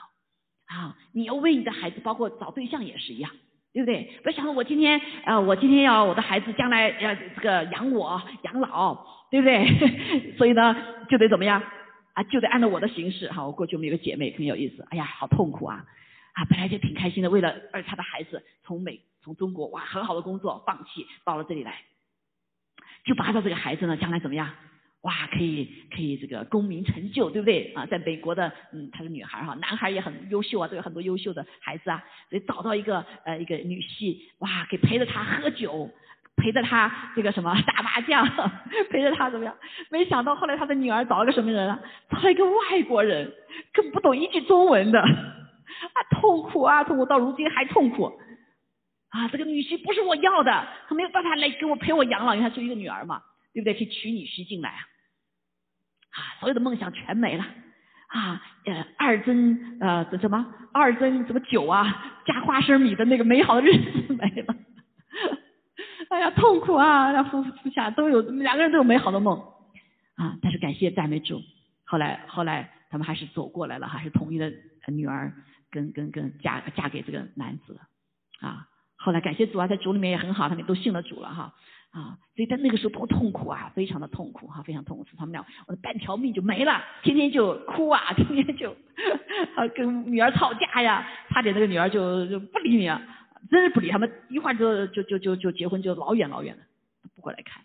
[0.67, 3.33] 啊，你要为你的孩子，包括找对象也是一样。
[3.77, 4.11] 对不对？
[4.23, 8.95] 不要想我今天啊，我今天要我的孩子将来要这个养我养老，
[9.31, 10.33] 对不对？
[10.39, 10.75] 所以呢，
[11.11, 11.63] 就得怎么样
[12.15, 12.23] 啊？
[12.23, 13.45] 就得按照我的形式哈。
[13.45, 15.85] 我过去我们有个姐妹很有意思，哎呀，好痛苦啊！
[16.33, 21.83] 啊，本来就挺开心的，为了儿她的孩子从美从中国哇很好的工作放弃到了这里来，
[23.05, 24.49] 就把他这个孩子呢将来怎么样？
[25.07, 27.87] 哇，可以可以这个功名成就，对不对啊？
[27.87, 35.89] 在美国的，嗯，她是女孩哈，男孩也很优秀啊，都有很多优秀的孩子啊，所以找到一个呃一个女婿，哇，给陪着他喝酒，
[36.37, 38.27] 陪着他这个什么打麻将，
[38.91, 39.57] 陪着他怎么样？
[39.93, 41.79] 没想到后来他的女儿找了个什么人啊？
[42.11, 43.33] 找了一个外国人，
[43.73, 48.13] 根本不懂一句中文的，啊，痛苦啊，痛苦到如今还痛苦，
[49.11, 53.23] 啊，这个女婿不是我要的，他没有办法来给我陪我养老，因为他是一个女儿嘛，
[53.55, 53.73] 对不对？
[53.73, 54.81] 可以娶女婿进来啊。
[56.17, 57.45] 啊，所有的梦想全没了，
[58.09, 64.57] 啊，呃，二针呃，这什么二针什么酒啊，加花生米的那个美好的日子没了，
[66.09, 67.13] 哎呀，痛苦啊！
[67.13, 69.39] 那夫夫妻都有两个人都有美好的梦，
[70.17, 71.43] 啊，但是感谢赞美主，
[71.85, 74.51] 后来后来他们还是走过来了，还是同意了
[74.89, 75.35] 女儿
[75.71, 77.79] 跟跟跟嫁嫁给这个男子，
[78.41, 81.53] 啊，后来感谢主啊，在主里面也很好，他们都信了主了哈。
[81.97, 85.07] 啊，所以在那个时候多痛苦啊，非常的痛苦哈，非常痛苦。
[85.17, 88.71] 他们俩，我的半条命就没了，天天就哭啊，天天就
[89.57, 93.01] 啊跟女儿吵架呀，差点那个女儿就就不理你啊，
[93.51, 96.65] 真是不理他们，一会儿就就就就就结婚就老远老远的
[97.15, 97.65] 不过来看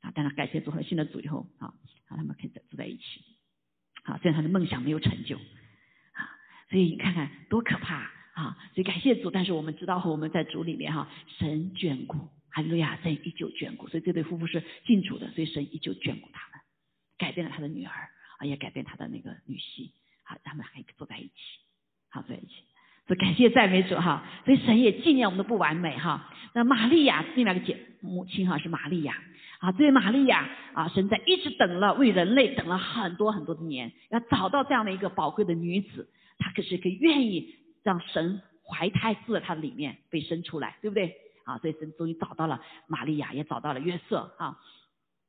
[0.00, 0.10] 啊。
[0.12, 1.72] 但是感谢主和信了主以后啊，
[2.08, 3.02] 让他们可以住在一起
[4.02, 6.26] 啊，虽然他的梦想没有成就啊，
[6.68, 8.56] 所以你看看多可怕啊！
[8.74, 11.06] 所以感谢主，但是我们知道和我们在主里面哈，
[11.38, 12.28] 神眷顾。
[12.52, 16.60] 哈利路亚，神依旧眷顾，所以这对夫妇是信主的，所以神依旧眷顾他们，
[17.18, 19.90] 改变了他的女儿，啊，也改变他的那个女婿，
[20.22, 21.32] 好，他们还坐在一起，
[22.10, 22.52] 好坐在一起，
[23.06, 26.30] 所以感谢赞美主哈，所以神也纪念我们的不完美哈。
[26.54, 29.16] 那玛利亚另外一个姐母亲哈是玛利亚
[29.60, 41.16] 啊，这位玛利亚啊，神在一直等了为人类等了很多很多的年，要找到这样的一个宝贵的女子，她可是可以愿意让神怀胎自在她的里面被生出来，对不对？
[41.44, 44.58] 啊，所以神终于找到了玛利亚，也找到了约瑟啊，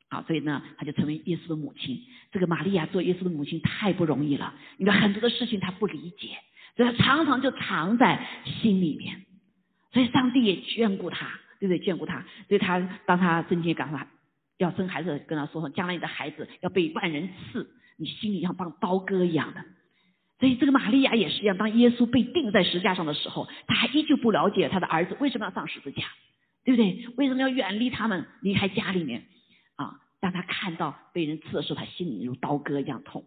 [0.09, 1.99] 好，所以呢，他就成为耶稣的母亲。
[2.32, 6.38] 这个玛利亚做耶稣的母亲太不容易了，因为很多的事情她不理解，
[6.76, 9.26] 所以她常常就藏在心里面。
[9.91, 11.80] 所以上帝也眷顾她，对不对？
[11.80, 14.07] 眷顾她，所以她当她圣经告诉她
[14.57, 19.64] 要生孩子，跟她说说，将来你的孩子要被万人刺，你心里像当刀割一样的。
[20.44, 26.04] 所以这个玛利亚也是一样，当耶稣被钉在石架上的时候，他还依旧不了解他的儿子为什么要上十字架，
[26.66, 27.08] 对不对？
[27.16, 29.24] 为什么要远离他们，离开家里面？
[29.78, 33.24] 啊，当他看到被人刺的时候，他心里如刀割一样痛。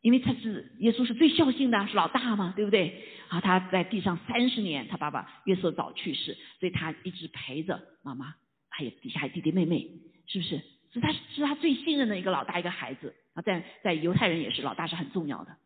[0.00, 3.02] 因为他是耶稣是最孝心的，是老大嘛，对不对？
[3.26, 8.36] 啊，他在地上三十年，他爸爸约瑟早去世，所以他一直陪着妈妈，
[8.68, 9.90] 还有底下弟弟妹妹，
[10.28, 10.60] 是不是？
[10.92, 13.12] 所以他是他最信任的一个老大，一个孩子。
[13.34, 15.56] 啊，在在犹太人也是老大是很重要的。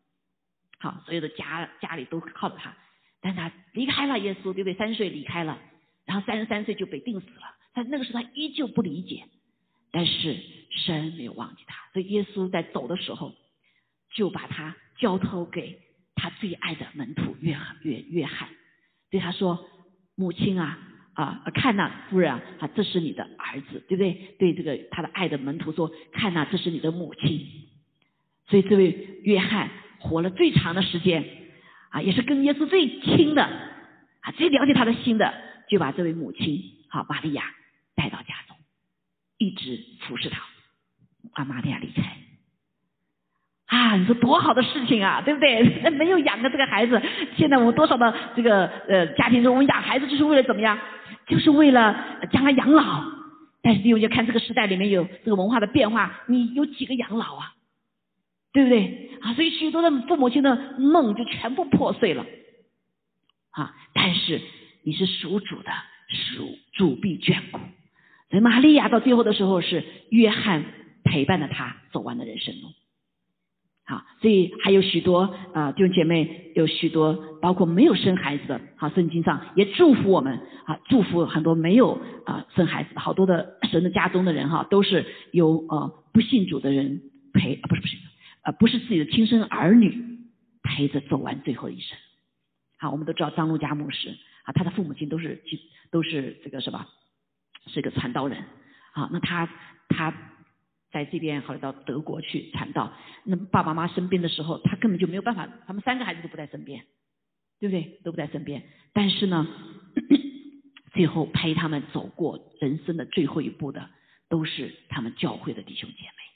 [0.81, 2.73] 好，所有的家家里都靠着他，
[3.19, 4.73] 但他离开了耶稣，对不对？
[4.75, 5.59] 三岁离开了，
[6.05, 7.55] 然后三十三岁就被钉死了。
[7.73, 9.25] 他那个时候他依旧不理解，
[9.91, 10.37] 但是
[10.71, 13.35] 神没有忘记他，所以耶稣在走的时候
[14.13, 15.81] 就把他交托给
[16.15, 18.47] 他最爱的门徒约翰约约翰，
[19.11, 19.69] 对他说
[20.15, 20.79] ：“母亲啊
[21.13, 24.13] 啊，看呐，夫人啊，这是你的儿子，对不对？
[24.39, 27.45] 对这个他的爱的门徒说，看呐，这是你的母亲。
[28.47, 29.69] 所以这位约翰。”
[29.99, 31.23] 活了最长的时间，
[31.89, 35.33] 啊，也是跟耶稣最亲的，啊，最了解他的心的，
[35.69, 37.43] 就把这位母亲，好，玛利亚
[37.95, 38.57] 带到家中，
[39.37, 40.41] 一直服侍他，
[41.33, 42.01] 啊，玛利亚离开，
[43.67, 45.63] 啊，你说多好的事情啊，对不对？
[45.91, 47.01] 没有养的这个孩子，
[47.37, 50.77] 现在我们多少的这个呃家庭中，我们养孩子就是为了怎么样？
[51.27, 51.95] 就是为了
[52.31, 53.03] 将来养老。
[53.61, 57.53] 但是弟兄看这个时代里面有这个文化的变化，你有几个养老啊？
[58.51, 59.33] 对不对啊？
[59.33, 62.25] 所以许多的父母亲的梦就全部破碎了
[63.51, 63.75] 啊！
[63.93, 64.41] 但是
[64.83, 65.71] 你是属主的，
[66.09, 67.59] 属主必眷顾。
[68.29, 70.63] 所以玛利亚到最后的时候是约翰
[71.03, 72.69] 陪伴着他走完的人生路。
[73.85, 87.01] 好，所以还有许多啊弟兄姐妹，有许多包括没有生孩子的，好圣经上也祝福我们啊，祝福很多没有啊生孩子的好多的神的家中的人哈，都是由呃不信主的人
[87.33, 87.97] 陪啊，不是不是。
[88.51, 90.19] 不是自己的亲生儿女
[90.63, 91.97] 陪着走完最后一生。
[92.77, 95.43] 好，我们都知道张路家牧师啊，他的父母亲都是
[95.91, 96.87] 都是这个是吧？
[97.67, 98.43] 是一个传道人
[98.93, 99.09] 啊。
[99.11, 99.49] 那他
[99.89, 100.13] 他
[100.91, 102.93] 在这边后来到德国去传道，
[103.25, 106.85] 那爸爸妈妈生病的时候，他根本就没有办法，他们三个孩子都不在身边，
[107.59, 107.99] 对不对？
[108.03, 108.63] 都不在身边。
[108.93, 109.45] 但是呢，
[110.93, 113.89] 最后陪他们走过人生的最后一步的，
[114.29, 116.28] 都是他们教会的弟兄姐妹。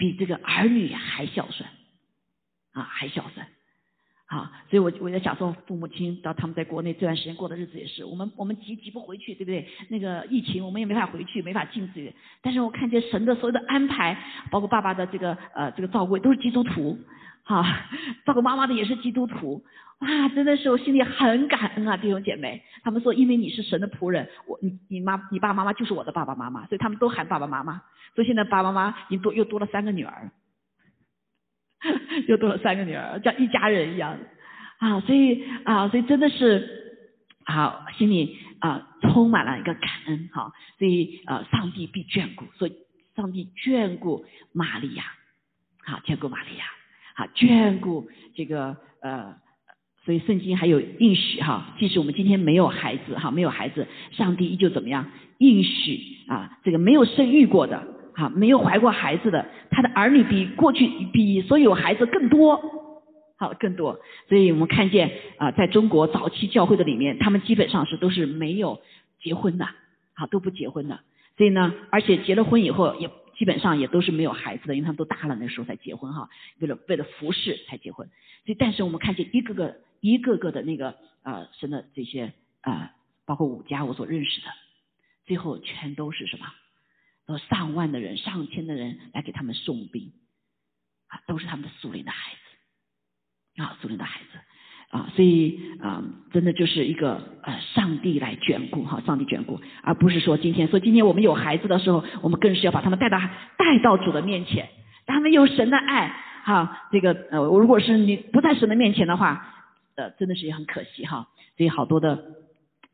[0.00, 1.68] 比这个儿女还孝顺
[2.72, 3.46] 啊，还孝顺
[4.24, 4.50] 啊！
[4.70, 9.68] 所以我我在想说，父母亲到他们在国内这段时间过的日子也是，我们我们急急不回去，对不对？
[9.90, 12.14] 那个疫情我们也没法回去，没法进去。
[12.40, 14.16] 但是我看见神的所有的安排，
[14.50, 16.98] 包括爸爸的这个呃这个照顾都是基督徒，
[17.42, 17.62] 哈，
[18.24, 19.62] 照顾妈妈的也是基督徒。
[20.00, 22.62] 哇，真的是我心里很感恩啊，弟兄姐妹。
[22.82, 27.82] 他们说，因为你是神的仆人，我你你妈你爸爸妈妈就是我的爸爸妈妈，所以他们都喊爸爸妈妈。
[28.14, 30.30] 所以现在爸爸妈妈已经多又多了三个女儿，
[32.28, 34.18] 又多了三个女儿，像一家人一样
[34.78, 35.00] 啊。
[35.00, 37.04] 所以啊，所以真的是
[37.44, 40.50] 啊，心里啊充满了一个感恩哈。
[40.78, 42.74] 所以啊，上帝必眷顾，所以
[43.14, 45.04] 上帝眷顾玛利亚，
[45.84, 46.64] 好眷顾玛利亚，
[47.16, 49.36] 好眷顾这个呃。
[50.04, 55.06] 所以圣经还有应许哈，即使我们今天没有孩子哈，没有孩子，上帝依旧怎么样
[55.38, 56.58] 应许啊？
[56.64, 62.58] 这个没有生育过的哈，没有怀过孩子的，他的儿女比过去比所有孩子更多，
[63.36, 64.00] 好更多。
[64.28, 68.80] 所以我们看见啊，在中国早期教会的里面，他们基本上是都是没有
[69.22, 69.68] 结婚的，
[70.14, 71.00] 好都不结婚的。
[71.36, 73.08] 所以呢，而且结了婚以后，也
[73.40, 76.28] 基本上也都是没有孩子的，因为他们都大了那时候才结婚哈，
[76.58, 78.06] 为了为了服侍才结婚。
[78.44, 79.80] 所以，但是我们看见一个个。
[80.02, 82.32] 一个个的那个呃神的这些
[82.62, 84.46] 啊，包括五家我所认识的，
[85.26, 86.46] 最后全都是什么？
[87.26, 90.14] 都上万的人、上千的人来给他们送殡
[91.08, 94.38] 啊，都是他们的属灵的孩子啊，属灵的孩子
[94.90, 103.18] 啊，所以啊，真的就是一个呃上帝来眷顾哈，上帝眷顾，而不是说今天说今天我们有孩子的时候，我们更是要把他们带到
[103.56, 104.68] 带到主的面前，
[105.06, 106.14] 他们有神的爱
[106.44, 109.56] 哈，这个呃，如果是你不在神的面前的话。
[109.96, 111.28] 呃，真的是也很可惜哈。
[111.58, 112.24] 所以好多的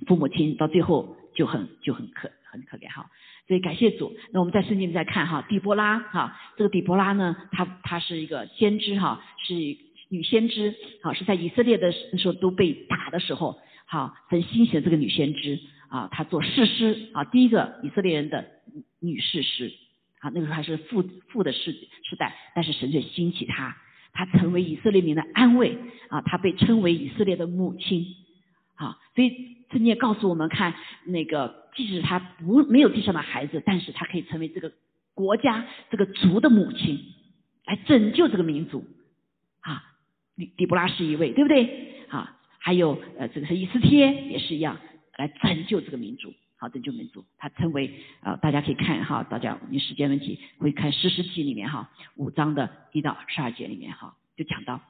[0.08, 3.06] 父母亲到最后就很就很可很可怜哈。
[3.46, 4.12] 所以感谢主。
[4.32, 9.78] 那我们在圣经里再看哈，底波拉哈，这个底波拉呢，他他是一个先知哈，是一
[10.08, 18.44] 女先知，好是在以色列的时候都被打的时候，好很欣喜的这个女先知啊，她做士师啊，第一个以色列人的
[19.00, 19.72] 女士师
[20.20, 23.76] 啊，那个时候还是父父的世时代，但是神就兴起她，
[24.12, 25.76] 她成为以色列民的安慰
[26.08, 28.06] 啊，她被称为以色列的母亲
[28.74, 29.56] 啊，所以。
[29.68, 30.74] 圣经也告诉我们，看
[31.06, 34.70] 那个，即使她不没有地上的孩子，但是她可以成为这个
[35.12, 37.00] 国家这个族的母亲，
[37.66, 38.84] 来拯救这个民族。
[40.36, 42.04] 底布拉是一位，对不对？
[42.08, 44.78] 啊，还有呃，这个是以斯帖也是一样，
[45.16, 47.24] 来拯救这个民族，好拯救民族。
[47.38, 54.80] 他称为啊，大家可以看哈，大家因时间问题会看诗诗记里面哈，五章的一到十二节里面哈，就讲到。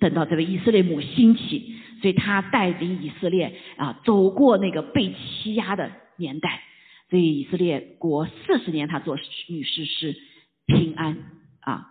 [0.00, 6.62] 等到这位以色列母兴起，所以他带领以色列啊走过那个被欺压的年代，
[7.08, 9.16] 所以以色列国四十年他做
[9.48, 10.14] 女士是
[10.66, 11.16] 平安
[11.60, 11.88] 啊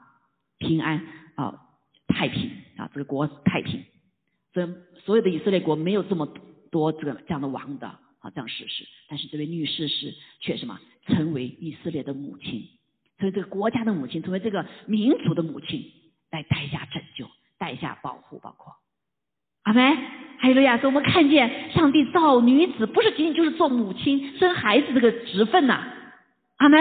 [0.60, 1.60] 平安啊
[2.08, 3.84] 太平啊这个国太平，
[4.54, 4.68] 所以
[5.06, 6.28] 所有的以色列国没有这么
[6.72, 12.68] 多这个这样的王的啊这样事实，但是这位女士是却什么成为以色列的母亲，
[13.18, 15.92] 成为这个国家的母亲，成为这个民族的母亲
[16.32, 17.28] 来带下拯救。
[17.60, 18.72] 带下保护，包括
[19.64, 19.98] 阿门。
[20.38, 25.92] 还有路亚说，我们看见上帝造女子，不是仅仅就是做母亲、生孩子这个职分呐。
[26.58, 26.80] 阿门。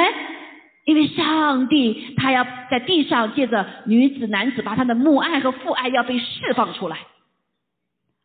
[0.87, 6.97] 因为上帝他要在地上借着女子、男子，把他的母爱和父爱要被释放出来。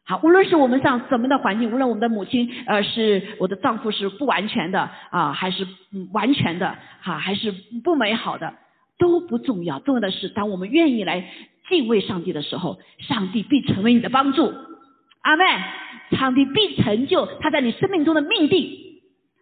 [0.05, 5.67] 好，无论是我们上怎么的环境，无论我们的母亲呃是我的丈夫是不完全的啊，还是
[6.13, 7.51] 完全的哈，还是
[7.83, 8.53] 不美好的，
[8.97, 9.79] 都不重要。
[9.79, 11.27] 重要的是，当我们愿意来。
[11.69, 14.53] 敬畏上帝的时候，上帝必成为你的帮助。
[15.21, 15.45] 阿妹。
[16.17, 18.90] 上帝必成就他在你生命中的命定。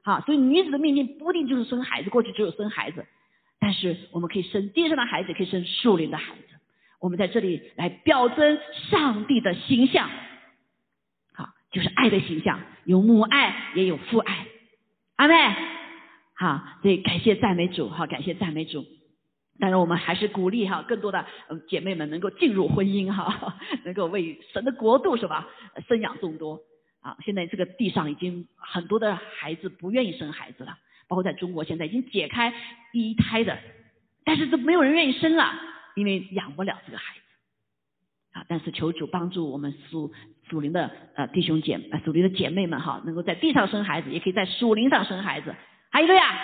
[0.09, 3.05] 啊，所以女子的命定不一定就是生孩子，过去只有生孩子，
[3.59, 6.55] 但是我们可以生地上的孩子，可以生树林的孩子。
[6.99, 8.57] 我们在这里来表征
[8.89, 10.09] 上帝的形象。
[11.33, 14.47] 好，就是爱的形象，有母爱，也有父爱。
[15.17, 15.35] 阿妹，
[16.33, 18.83] 好，所以感谢赞美主，好，感谢赞美主。
[19.59, 21.23] 但是我们还是鼓励哈，更多的
[21.67, 25.47] 姐妹们能够进入婚姻哈， 能够为神的国度是吧，
[25.87, 26.59] 生养众多
[27.01, 27.17] 啊。
[27.25, 30.77] 现在这个地上已经很多的孩子不愿意生孩子了，
[31.07, 32.53] 包括在中国现在已经解开
[32.91, 33.57] 第一胎的，
[34.23, 35.53] 但是都没有人愿意生了，
[35.95, 38.45] 因为养不了这个孩子啊。
[38.47, 40.13] 但是求主帮助我们属
[40.49, 45.55] 属灵的呃弟兄姐呃属灵的姐妹们哈，能够在地上生孩子，也可以在属灵上生孩子。
[45.89, 46.39] 还有一个呀，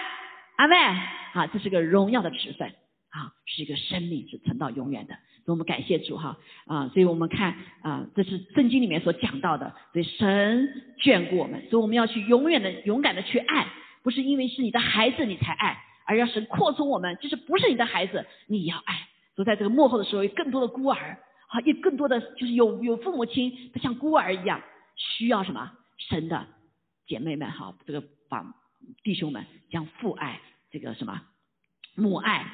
[0.57, 2.73] 阿妹啊，这是个荣耀的职分。
[3.15, 5.13] 啊，是一个生命是存到永远的，
[5.45, 6.37] 所以我们感谢主哈
[6.67, 13.67] 啊，所以我们看啊，这是圣经里面所讲到的，所以神眷顾我们，所以我们要去永远的勇敢的去爱，
[14.03, 19.07] 不是因为是你的孩子你才爱，而要神扩充我们，就是不是你的孩子你要爱。
[19.33, 24.61] 所以在这个幕后的时候，有更多的孤儿，啊，有更多的就是有有父母亲他像孤儿一样，
[24.97, 25.71] 需要什么
[26.09, 26.45] 神的
[27.07, 28.45] 姐妹们哈，这个把
[29.03, 31.21] 弟兄们将父爱这个什么
[31.95, 32.45] 母爱。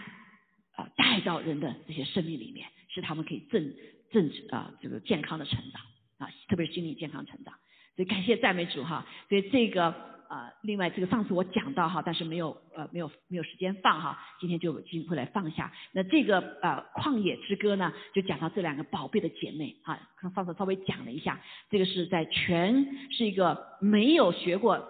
[0.96, 3.74] 带到人的这些生命里面，使他们可以正
[4.12, 5.82] 正啊这个健康的成长
[6.18, 7.54] 啊，特别是心理健康成长。
[7.96, 9.06] 所以感谢赞美主哈。
[9.30, 9.94] 所以这个
[10.30, 15.74] 啊，另外这个上次我讲到哈，但是没有呃没有没有时间放哈，今天就机会来放下。
[15.92, 20.00] 那这个呃旷野之歌呢，就讲到这两个宝贝的姐妹哈，
[20.34, 24.88] 上次稍微讲了一下，这个是在全是一个没有学过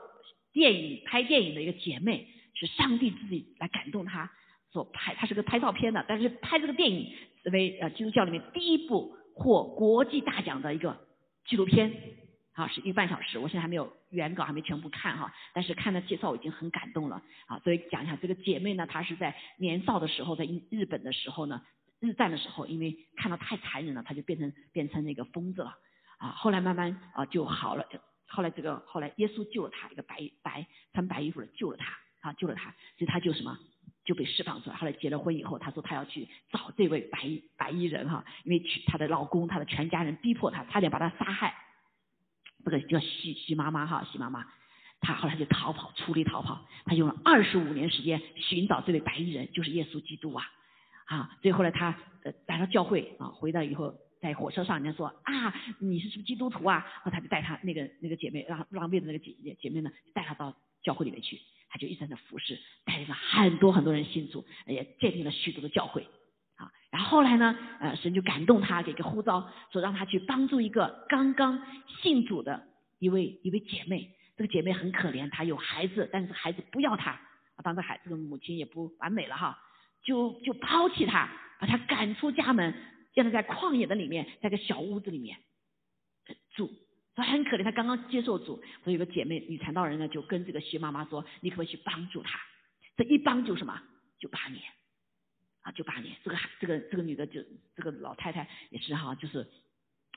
[0.53, 4.31] 电影拍电影的一个姐妹，是上帝自己来感动她。
[4.71, 7.11] 所拍，它是个拍照片的，但是拍这个电影
[7.51, 10.97] 为呃基督教里面第一部获国际大奖的一个
[11.45, 11.91] 纪录片，
[12.53, 21.61] 啊，是一个半小时，我现在还没有原稿，还没全部看哈，但是看了介绍我已经很感动了啊，所以讲一下这个姐妹呢，她是在年少的时候在日本的时候呢，
[21.99, 25.75] 日战的时候，因为看到太残忍了，她就变成变成那个疯子了
[26.17, 27.85] 啊，后来慢慢啊就好了，
[28.27, 33.57] 后来这个后来耶稣救了她，一个白白穿白衣服的救了她啊救了她，所以她就什么？
[34.11, 34.75] 就被释放出来。
[34.75, 41.55] 后来结了婚以后，她说她要去找这位白衣白衣人哈，因为娶她的老公、她的全家人逼迫她，差点把她杀害。
[42.65, 44.45] 这个叫徐徐妈妈哈，徐妈妈，
[44.99, 46.67] 她后来就逃跑，出离逃跑。
[46.83, 50.43] 她用了二十五年时间寻找这位白衣人，就是耶稣基督啊
[51.05, 51.37] 啊！
[51.41, 56.85] 所以后来她呃来到教会啊，回到以后在火车上人家说啊，你是是不基督徒啊？
[56.85, 60.53] 然后他就带她那个那个姐妹，让让位的那个姐姐姐妹呢，带她到
[60.83, 61.39] 教会里面去。
[61.71, 66.05] 他就一直在服侍，带领了很多很多人信主，也建立了许多的教会
[66.57, 66.69] 啊。
[66.91, 71.65] 然后后来呢，呃，神就感动他，给个呼召，说让他去帮助一个刚刚
[72.03, 72.67] 信主的
[72.99, 74.15] 一位一位姐妹。
[74.37, 77.19] 这个姐妹很可怜，她有孩子，但是孩子不要她，
[77.63, 79.59] 当时孩这个母亲也不完美了哈，
[80.01, 82.73] 就就抛弃她，把她赶出家门，
[83.13, 85.37] 让她在旷野的里面，在个小屋子里面
[86.55, 86.71] 住。
[87.15, 92.39] 她很可怜，她刚刚接受主，所以有个姐妹女传道人呢，就跟这个薛妈妈说：“你可不可以去帮助她？”
[92.97, 93.81] 这一帮就什么？
[94.19, 94.61] 就八年。
[95.63, 97.39] 啊，就八年，这个这个这个女的就
[97.75, 99.47] 这个老太太也是哈，就是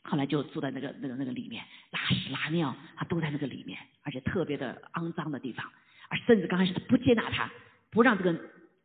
[0.03, 5.71] 后来就住在那个那个那个里面，拉屎拉尿，她都在那个里面，而且特别的肮脏的地方，
[6.09, 7.53] 而甚至刚开始她不接纳她，
[7.91, 8.33] 不让这个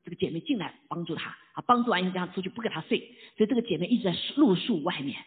[0.04, 3.00] 这个姐妹进来帮助她，啊，帮助完以后让她出去不给她睡，
[3.38, 5.18] 所以这个姐妹一直在露宿外面，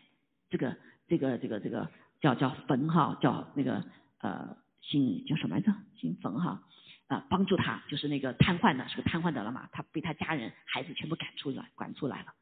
[0.50, 0.76] 这个
[1.08, 1.90] 这个这个这个
[2.22, 3.84] 叫叫坟哈，叫那个
[4.20, 5.70] 呃姓叫什么来着？
[5.96, 6.62] 姓冯哈。
[7.08, 9.68] 啊，帮助他就是那个瘫痪的，是个瘫痪的了嘛？
[9.70, 12.32] 他被他家人、孩子全部赶出来，赶出来了。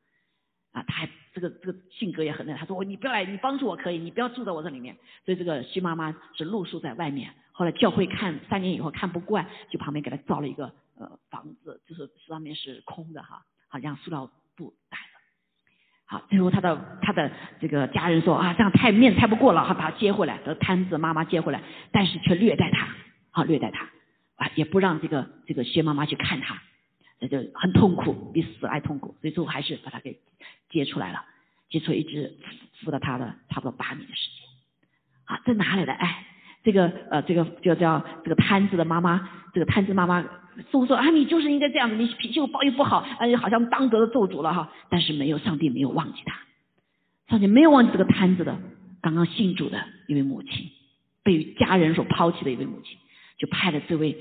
[0.70, 4.96] 啊，他还这个这个性格也很那，他说我你不要来，你帮助我可以，你不要住在我这里面。
[5.24, 7.34] 所以这个徐妈妈是露宿在外面。
[7.50, 15.09] 后来教会看三年以后看不惯，就旁边给他造了一个呃房子，就是上面是空的哈，好让塑料布盖的。
[16.10, 17.30] 好，最后他的他的
[17.60, 22.88] 这个家人说啊，这样太面太不过了，好把他接回来，这摊子妈妈接回来，但是却虐待他，
[23.30, 23.88] 好虐待他。
[24.34, 26.60] 啊，也不让这个这个薛妈妈去看他，
[27.20, 30.18] 那就很痛苦，比死还痛苦，所以最后还是把他给
[30.68, 31.24] 接出来了，
[31.68, 32.36] 接出一直
[32.82, 34.48] 服了他的差不多八年的时间。
[35.26, 36.24] 啊，这哪里的爱？
[36.62, 44.72] 这个呃，这个就叫这个摊子的妈妈，这个摊子妈妈似乎说啊，你就是应该这样子，你脾气又暴又不好，哎，好像当得了咒诅了哈。
[44.90, 46.38] 但是没有，上帝没有忘记他，
[47.28, 48.58] 上帝没有忘记这个摊子的
[49.00, 50.70] 刚刚信主的一位母亲，
[51.22, 52.98] 被家人所抛弃的一位母亲。
[53.38, 54.14] 就派了这位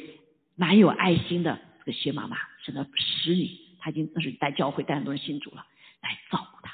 [0.56, 5.66] 蛮有爱心的这个薛妈妈，是个使女，她已经那是带教会带很多人信主了，
[6.02, 6.72] 来照顾她，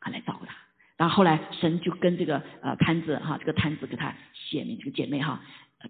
[0.00, 0.54] 啊，来照顾她。
[0.96, 5.40] 然后后来神就跟这个呃摊子哈，这个摊子给他显明，这个姐妹哈，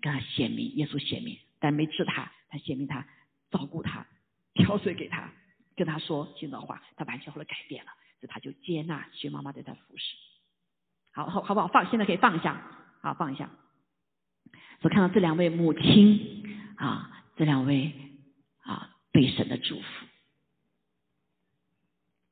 [0.00, 3.07] 跟他显明耶稣显明，但没治他，他显明他
[3.50, 4.07] 照顾他，
[4.55, 5.30] 挑水给他，
[5.76, 7.90] 跟他说心的话，他完全后来改变了，
[8.20, 10.16] 所以他就接纳薛妈妈对他服侍。
[11.12, 11.66] 好好好不好？
[11.68, 12.62] 放现在可以放一下，
[13.03, 13.50] 好放一下。
[14.80, 16.42] 所看到这两位母亲
[16.76, 17.92] 啊，这两位
[18.62, 20.07] 啊被神的祝福。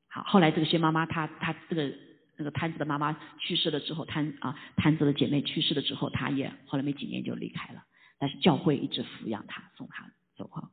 [0.07, 1.93] 好，后来这个薛妈妈，她她这个
[2.37, 7.83] 这个摊子的妈妈去世了之后，摊啊摊子的姐妹去世了之后，她也后来没几年就离开了，
[8.17, 10.69] 但是教会一直抚养她，送她走哈。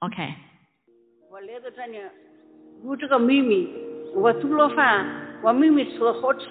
[0.00, 0.34] OK。
[1.30, 1.98] 我来到这里，
[2.84, 3.66] 有这个妹妹，
[4.14, 6.46] 我做了饭，我妹妹吃的好吃。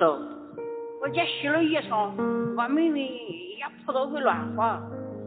[1.01, 2.13] 我家洗了衣裳，
[2.55, 4.81] 我妹妹也扑到会乱晃，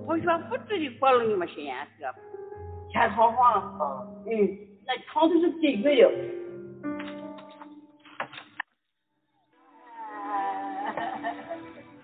[0.07, 2.05] 我说不至于过了你们些颜色，
[2.91, 4.59] 天堂房，嗯，
[4.95, 5.97] 那床都是几个的。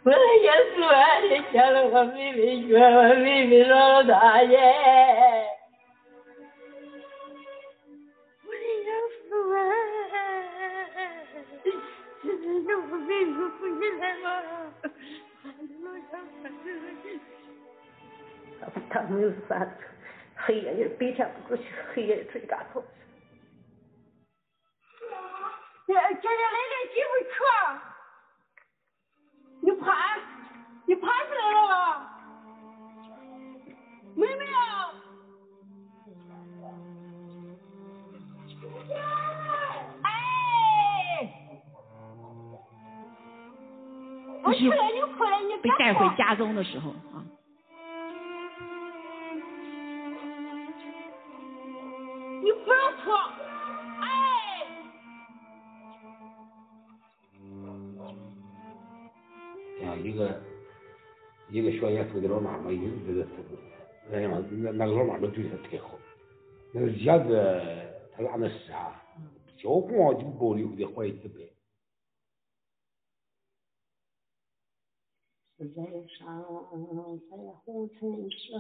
[0.04, 0.80] 我也说，
[1.28, 4.56] 你见了我妹妹，觉我妹妹老大爷。
[18.90, 19.84] 他没有饭吃，
[20.48, 22.82] 黑夜里白天不出去，黑夜里出去干活。
[25.86, 27.36] 姐姐来点几回吃？
[29.60, 29.86] 你爬，
[30.86, 31.74] 你爬起来了吧？
[34.16, 34.56] 妹妹啊！
[40.02, 40.08] 哎！
[44.44, 47.20] 我起来，你回来，你被带回家中的时候啊。
[61.78, 63.54] 一个小年头的老妈妈，一直在伺候
[64.10, 64.16] 他。
[64.16, 65.90] 哎呀妈，那那个老妈妈对他太好。
[66.72, 67.30] 那个叶子，
[68.16, 69.00] 他拉那屎啊，
[69.56, 71.38] 焦黄就包的有点黄紫白。
[75.58, 75.68] 人
[76.08, 76.24] 生
[77.30, 78.52] 在红尘世，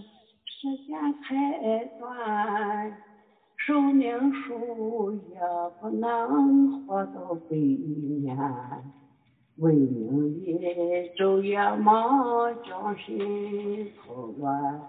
[0.44, 3.02] 世间太短，
[3.56, 5.40] 寿命数也
[5.80, 8.36] 不能活到百年。
[9.60, 14.80] 为名利，昼夜忙，将心操乱。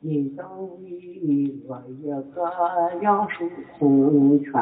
[0.00, 4.52] 你都为我一个两手空拳。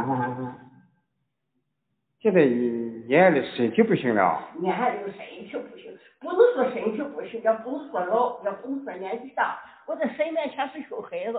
[2.18, 4.40] 现在你你的身体不行了。
[4.58, 9.58] 你还有身体不行，不能说身体不行，也不能说老，也不能说年纪大。
[9.86, 11.38] 我在身边全是小孩子。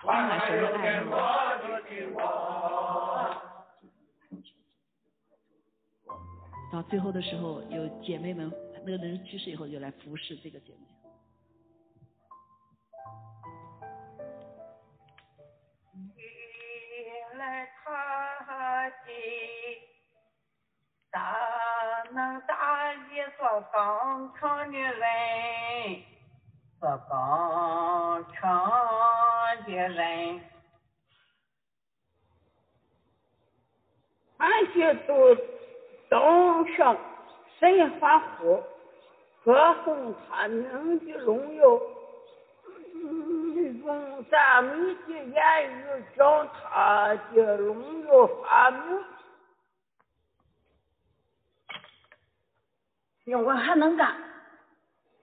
[0.00, 1.02] 充满神的爱。
[6.72, 8.52] 到最后的时候，有姐妹们，
[8.84, 10.78] 那个人去世以后，就来服侍这个姐妹。
[15.92, 16.22] 你
[17.38, 18.94] 来他的
[21.12, 21.20] 大
[22.12, 22.96] 能大义
[23.38, 26.02] 做刚强的人，
[26.80, 28.42] 做刚强
[29.64, 30.40] 的人，
[34.38, 35.36] 俺些都
[36.08, 36.96] 登上
[37.58, 38.62] 神华府，
[39.44, 41.80] 歌颂他名的荣耀。
[43.84, 49.04] 用赞美的言语将他的荣耀发明。
[53.26, 54.16] 要我还能干，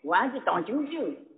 [0.04, 1.31] 我还得当警警。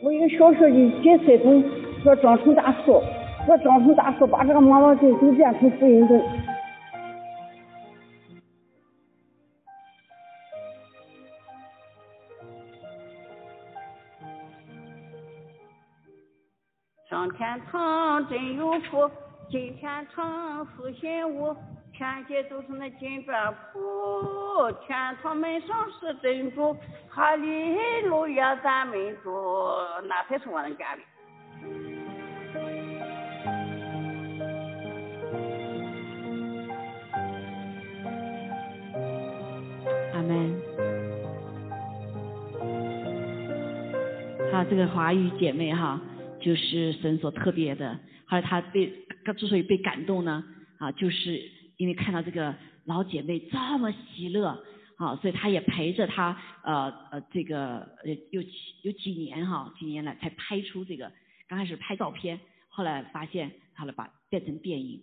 [0.00, 1.64] 我一个小时的解菜桶，
[2.04, 3.02] 要装成大树。
[3.48, 6.22] 我长成大树，把这个毛毛菌都变成福音洞。
[17.08, 19.10] 上天堂真有福，
[19.50, 21.56] 进天堂是信物，
[21.98, 26.72] 天界都是那金砖铺，天堂门上是珍珠，
[27.08, 29.30] 哈利路亚咱们主，
[30.06, 31.02] 那才是我的家里。
[44.68, 45.98] 这个华语姐妹哈，
[46.40, 47.98] 就是神所特别的。
[48.26, 48.92] 后来她被
[49.24, 50.44] 她之所以被感动呢，
[50.78, 51.40] 啊，就是
[51.78, 52.54] 因为看到这个
[52.84, 54.62] 老姐妹这么喜乐，
[54.96, 58.42] 啊，所以她也陪着她，呃呃，这个呃有
[58.82, 61.10] 有几年哈，几年来才拍出这个。
[61.48, 65.00] 刚开始拍照片，后来发现好了，把变成电影。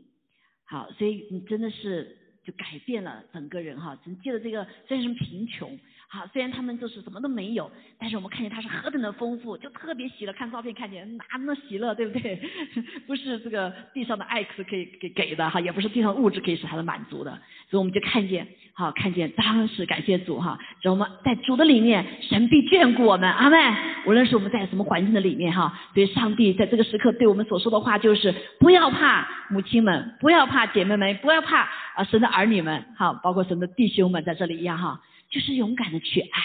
[0.66, 2.16] 好，所以你真的是
[2.46, 3.98] 就改变了整个人哈。
[4.04, 5.78] 只借着这个虽然贫穷。
[6.08, 10.32] 好，虽然他们就是什么都没有，但是我们看见他是何等的丰富，就特别喜乐。
[10.32, 12.40] 看照片看见哪那么喜乐，对不对？
[13.08, 17.32] 不是这个地上的爱可以给给的哈，也不是地上物质可以使他的满足的。
[17.70, 23.58] 所以我们就看见，好看见当时感谢主哈，让我们在主的里面，神必眷顾我们，阿妹。
[24.06, 31.62] 无论是我们在什么环境的里面哈，所以上帝在这个时刻对我们所说的话就是不要怕，母亲们不要怕，姐妹们不要怕
[31.96, 35.02] 啊，神的儿女们好，包括神的弟兄们在这里一样哈。
[35.30, 36.42] 就是勇敢的去爱，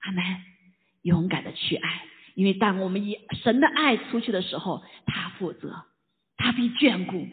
[0.00, 0.22] 阿门。
[1.02, 2.02] 勇敢的去爱，
[2.34, 5.84] 因为当我们以神的爱出去的时候，他负责，
[6.36, 7.26] 他必眷顾，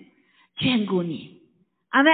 [0.57, 1.36] 眷顾你，
[1.89, 2.11] 阿妹。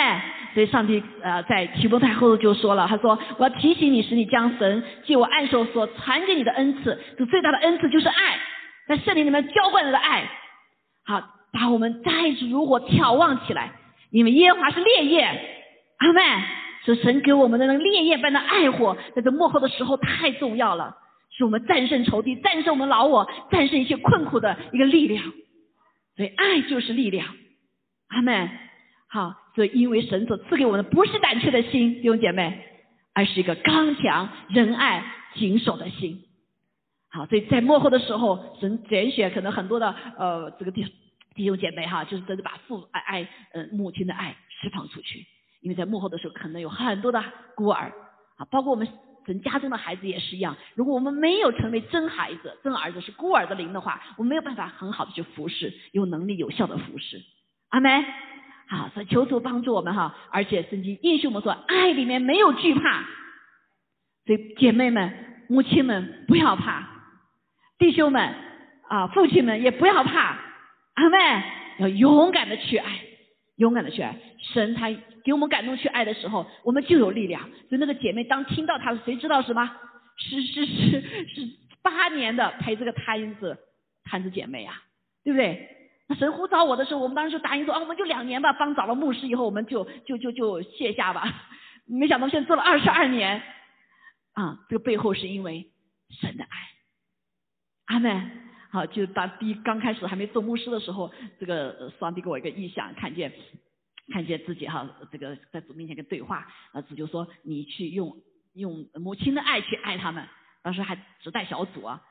[0.54, 8.40] 所以上帝呃在提摩太后就说了，他说我要提醒你，使你将神借我按手所传给你的恩赐，这最大的恩赐就是爱，
[8.88, 10.30] 在圣灵里面浇灌了的爱，
[11.06, 11.22] 好
[11.52, 13.72] 把我们再次如火眺望起来，
[14.12, 15.30] 因为耶和华是烈焰，
[15.98, 16.22] 阿妹。
[16.86, 20.94] 是神给我们的那个烈焰般的爱火，在这幕后的时候太重要了，
[21.32, 25.24] 是我们战胜仇敌、战胜我们老我、战胜一切困苦的一个力量。
[26.18, 27.26] 所以爱就是力量，
[28.10, 28.50] 阿妹。
[29.08, 32.60] 好，所以因为神所赐给我们的不是胆怯的心，弟兄姐妹，
[33.14, 35.04] 而是一个刚强、仁爱、
[35.36, 36.24] 谨守的心。
[37.10, 40.84] 好，所以在幕后的时候，神拣选可能很多的呃这个弟
[41.36, 45.24] 弟兄姐妹哈，就是真的把父爱爱呃母亲的爱释放出去。
[45.62, 47.24] 因为在幕后的时候，可能有很多的
[47.56, 47.94] 孤儿
[48.38, 48.88] 啊，包括我们
[49.26, 50.58] 人家中的孩子也是一样。
[50.74, 57.22] 如果我们没有成为真孩子、真儿子，是孤儿的灵的话，我们没有办法很好的去服侍，有能力有效的服侍。
[57.70, 58.04] 阿门。
[58.74, 60.16] 啊，所以求主帮助我们哈。
[60.32, 63.04] 而且圣经应许我们说，爱里面没有惧怕。
[64.26, 65.14] 所以姐妹们、
[65.48, 66.88] 母亲们不要怕，
[67.78, 68.34] 弟兄们
[68.90, 70.40] 啊、父亲们也不要怕。
[70.96, 71.18] 阿妹。
[71.80, 73.00] 要勇敢的去爱，
[73.56, 74.18] 勇敢的去爱。
[74.54, 74.90] 神他。
[75.24, 77.42] 给我们感动去爱的时候，我们就有力量。
[77.70, 79.72] 所以那个姐妹当听到她，谁知道什么？
[80.18, 81.48] 是是是是
[81.82, 83.58] 八年的陪这个摊子
[84.04, 84.76] 摊子姐妹啊，
[85.24, 85.83] 对不对？
[86.16, 88.54] 神呼召我的时候，我们当时就答应说啊，我们就两年吧。
[88.54, 91.32] 帮找了牧师以后，我们就就就就卸下吧。
[91.86, 93.42] 没想到现在做了二十二年
[94.34, 95.72] 啊，这个背后是因为
[96.10, 96.50] 神的爱。
[97.86, 98.32] 阿门。
[98.72, 103.32] 好，就当第刚开始还没做牧师的时候，这个上帝给我一个意象，看见。
[104.12, 108.14] 看见自己哈，这个在主面前跟对话，啊，主就说你去用
[108.54, 110.28] 用母亲的爱去爱他们。
[110.62, 112.02] 当时还只带小组啊，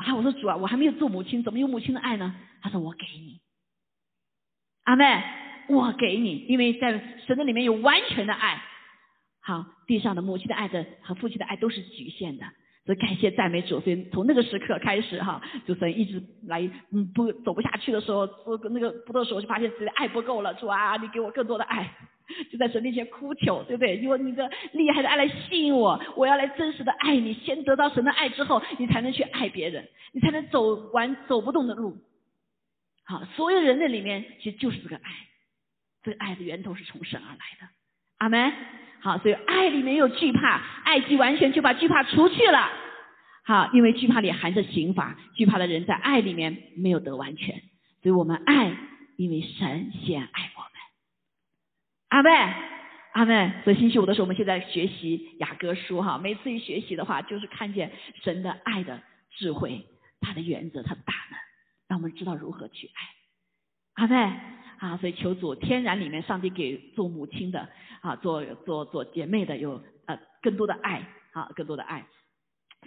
[0.00, 2.34] 啊，我说主啊，我还没有做母亲，怎么有母亲的爱呢？
[2.62, 3.40] 他说我给你，
[4.84, 5.22] 阿妹，
[5.68, 8.62] 我给你，因为在神的里面有完全的爱。
[9.42, 12.46] 好，地上的母亲的爱的和父亲的爱都是局限的。
[12.86, 16.62] 所以感谢赞美主，所以从那个时刻开始哈，就神一直来，
[16.92, 18.26] 嗯，不走不下去的时候，
[18.70, 21.88] 那个不的时候就发现自己的爱不够了，主啊，你给我更多的爱，
[22.50, 23.96] 就在神面前哭求，对不对？
[23.98, 31.96] 用你的厉害的爱来吸引我，我要来真实的爱你，先得到神的爱之后，你才能去爱别人，你才能走完走不动的路。
[33.04, 35.02] 好，所有人的里面其实就是这个爱，
[36.02, 37.68] 这个爱的源头是从神而来的，
[38.18, 38.52] 阿门。
[39.02, 42.70] 好，所以爱里面有惧怕，爱既完全就把惧怕除去了。
[43.44, 47.62] 好，因为惧怕里含着刑罚，惧怕的人在爱里面没有得完全。
[48.02, 48.76] 所以我们爱，
[49.16, 50.70] 因为神先爱我们。
[52.10, 52.30] 阿妹，
[53.12, 56.18] 阿妹，所以星期五的时候，我们现在学习雅各书哈。
[56.18, 57.90] 每次一学习的话，就是看见
[58.22, 59.86] 神的爱的智慧，
[60.20, 61.38] 他的原则，他的大能，
[61.88, 64.04] 让我们知道如何去爱。
[64.04, 64.40] 阿妹。
[64.80, 67.68] 啊，所以求主天然里面，上帝给做母亲的
[68.00, 72.06] 啊，做做做姐妹的有呃更多的爱啊，更多的爱，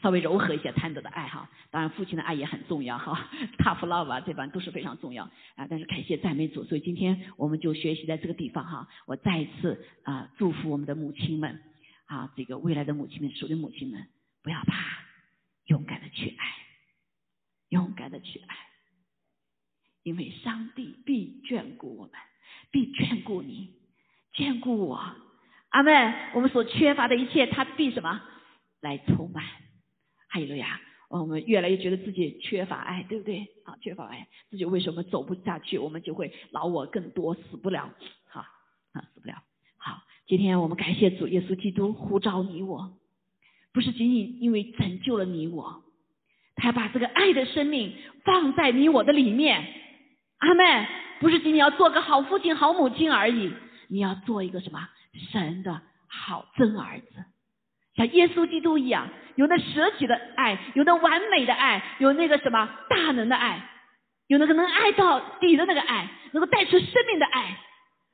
[0.01, 1.47] 稍微柔和一些贪得的爱哈。
[1.69, 3.29] 当然父亲的爱也很重要哈
[3.59, 5.25] ，tough love 啊，这般都是非常重要
[5.55, 5.67] 啊。
[5.69, 8.89] 但是感谢赞美主，所以今天我们就学习在这个地方哈。
[9.05, 11.61] 我再一次啊祝福我们的母亲们
[12.05, 14.07] 啊，这个未来的母亲们，属灵母亲们，
[14.41, 14.75] 不要怕，
[15.67, 16.45] 勇敢的去爱，
[17.69, 18.72] 勇敢的去爱。
[20.03, 22.11] 因为上帝必眷顾我们，
[22.71, 23.71] 必眷顾你，
[24.35, 25.01] 眷顾我，
[25.69, 25.91] 阿妹，
[26.33, 28.21] 我们所缺乏的一切，他必什么
[28.81, 29.43] 来充满？
[30.27, 33.47] 还有了呀，我们越来越觉得自己缺乏爱，对不对？
[33.63, 35.77] 啊，缺乏爱，自己为什么走不下去？
[35.77, 37.93] 我们就会老我更多，死不了，
[38.27, 38.41] 好
[38.91, 39.41] 啊，死不了。
[39.77, 42.91] 好，今天我们感谢主耶稣基督呼召你我，
[43.71, 45.81] 不是仅仅因为拯救了你我，
[46.55, 47.93] 他把这个爱的生命
[48.25, 49.79] 放在你我的里面。
[50.43, 50.87] 阿妹，
[51.21, 53.53] 不是仅仅要做个好父亲、好母亲而已，
[53.87, 54.89] 你要做一个什么
[55.31, 57.23] 神的好真儿子，
[57.95, 63.69] 像耶稣基督一样，有那舍己的爱，有那完美的爱，有那个什么大能的爱，
[64.27, 67.57] 有那个能爱到底的那个爱，能够带出生命的爱，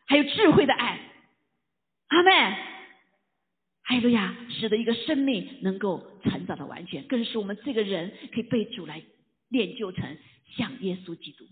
[0.05, 0.99] 还有智慧的爱。
[2.09, 2.32] 阿妹，
[3.82, 9.01] 还有呀，使得一个生命能够成长的完全，更是我们这个人可以被主来
[9.49, 10.15] 练就成
[10.55, 11.45] 像耶稣基督。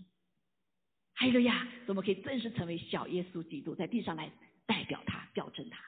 [1.20, 4.30] 还有呀，我们可以正式成为小耶稣基督，在地上来
[4.66, 5.80] 代表他、表征他。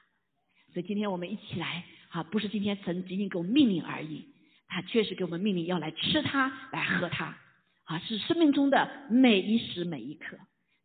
[0.73, 4.25] 所以今天我们一起来，啊，不是今天神仅仅给我们命令而已，
[4.67, 7.37] 他确实给我们命令要来吃它、来喝它，
[7.85, 10.37] 啊，是生命中的每一时每一刻。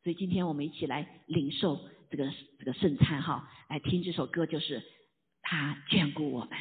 [0.05, 4.81] 所以今天我们一起来领受这个这个圣餐，哈，来听这首歌，就是
[5.43, 6.57] 他眷顾我们，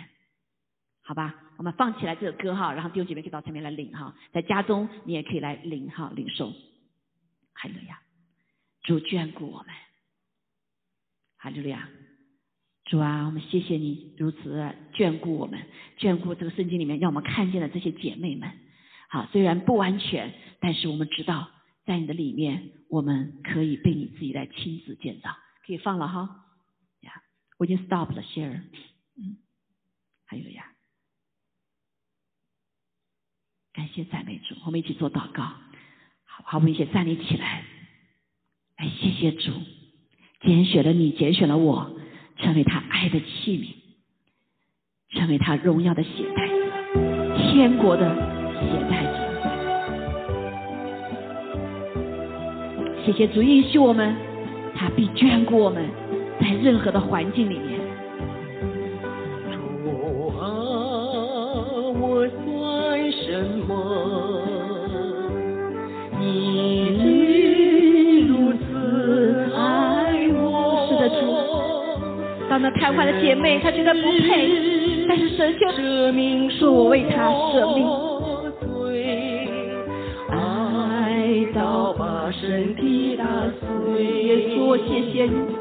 [1.04, 1.36] 好吧？
[1.58, 6.52] 我们放起来这首歌哈，然后弟兄姐妹可以到前面来领哈，在家中你也可以来领哈，领受。
[7.56, 8.00] 哈利路亚，
[8.84, 9.74] 主眷顾我们。
[11.38, 11.90] 哈利路亚，
[12.86, 15.60] 主啊，我们谢谢你如此眷顾我们，
[15.98, 18.52] 眷顾这个圣经里面让我们看见的这些姐妹们。
[19.10, 21.50] 好，虽然不完全，但是我们知道
[21.86, 25.36] 在你的里面，我们可以被你自己来亲自建造。
[25.66, 26.46] 可以放了哈，
[27.02, 27.24] 呀，
[27.58, 28.62] 我已经 stop 了 share。
[29.18, 29.38] 嗯，
[30.26, 30.72] 还有呀，
[33.74, 35.65] 感谢赞美主，我们一起做祷告。
[36.44, 37.64] 好，我们一起站立起来，
[38.78, 39.52] 来谢谢主，
[40.42, 41.90] 拣选了你，拣选了我，
[42.38, 46.56] 成为他爱的器皿，成为他荣耀的携带者，
[47.38, 48.14] 天国的
[48.60, 49.26] 携带者。
[53.06, 54.16] 谢谢主应许我们，
[54.76, 55.90] 他必眷顾我们，
[56.40, 57.56] 在任何的环境里
[72.66, 74.50] 那瘫痪的姐妹，她觉得不配，
[75.08, 75.70] 但是神就
[76.50, 77.86] 说：“我为她舍命。”
[80.32, 83.24] 爱到把身体打
[83.94, 85.55] 碎，耶稣，我谢谢你。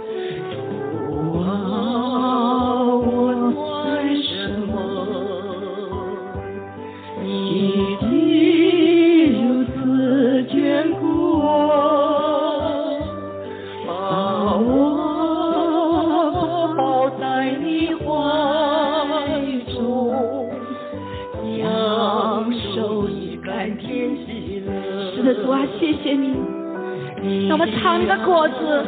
[27.85, 28.83] 长的果子，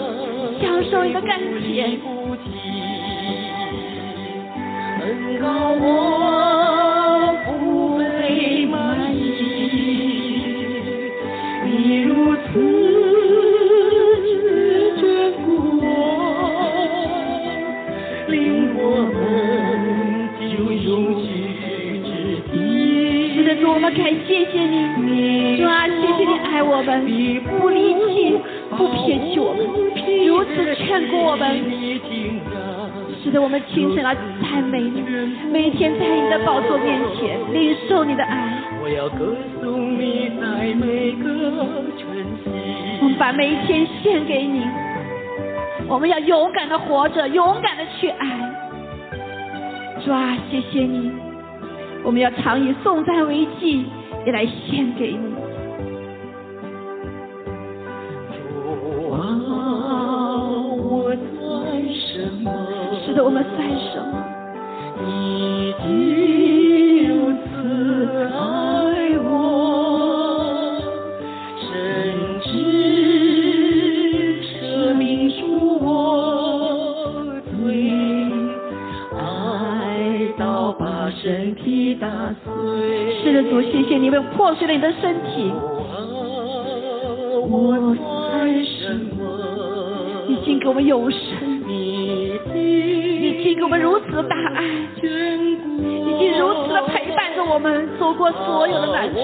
[0.59, 1.99] 享受你的甘甜。
[1.99, 2.49] 不提
[4.99, 5.47] 能高
[5.78, 5.84] 我
[7.44, 9.20] 不被满意，
[11.66, 12.49] 你如此
[14.97, 15.05] 眷
[15.44, 15.47] 顾
[15.82, 15.84] 我，
[18.28, 18.34] 令
[18.78, 18.80] 我
[19.12, 19.14] 们
[20.40, 21.28] 就永居
[22.03, 22.09] 之
[22.51, 22.55] 地。
[23.34, 24.38] 是的，主，我们感谢
[24.97, 27.05] 你，主啊，谢谢你爱我们。
[33.22, 35.03] 使得我们清晨来赞美你，
[35.51, 38.62] 每天在你的宝座面前领受你的爱。
[38.83, 41.27] 我要歌颂你在每个
[41.99, 42.51] 晨曦。
[43.03, 44.62] 我们把每一天献给你，
[45.89, 48.27] 我们要勇敢的活着，勇敢的去爱。
[50.05, 51.11] 主啊，谢谢你，
[52.05, 53.87] 我们要常以颂赞为祭，
[54.24, 55.26] 也来献给你。
[84.66, 85.52] 你的身体，
[87.48, 89.22] 我算什么？
[90.28, 91.18] 你竟给我们永生，
[91.66, 92.38] 你
[93.42, 94.64] 竟给我们如此的大爱，
[95.00, 99.18] 眷顾你竟如此的陪伴着我们走过所有的难处。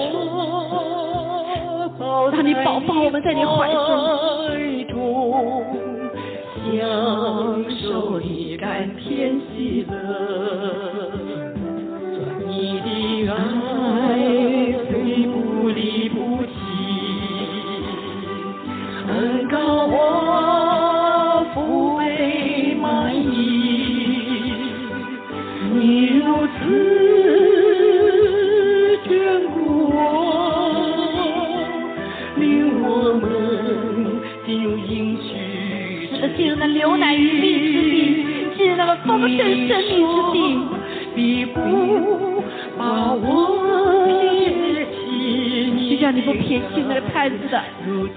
[2.31, 3.71] 让你保抱我们在你怀
[4.89, 5.65] 中，
[6.71, 6.73] 享
[7.81, 9.22] 受你甘甜
[46.53, 47.59] 年轻的孩子的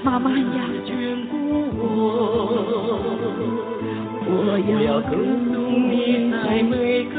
[0.02, 0.60] 妈妈一样。
[0.84, 1.34] 眷顾
[1.78, 1.80] 我，
[4.28, 4.30] 我
[4.84, 5.16] 要歌
[5.50, 5.54] 颂
[5.88, 5.94] 你
[6.44, 6.74] 在每
[7.04, 7.16] 个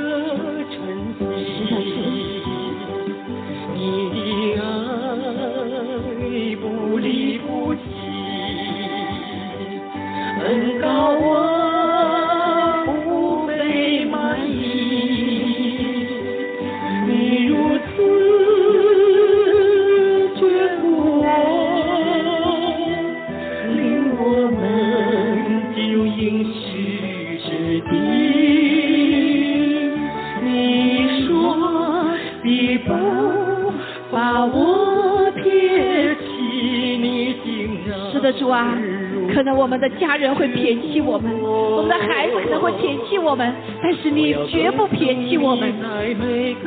[40.38, 45.74] 会撇弃我们，我们的孩子可能会撇弃我们，但是你绝不撇弃我们。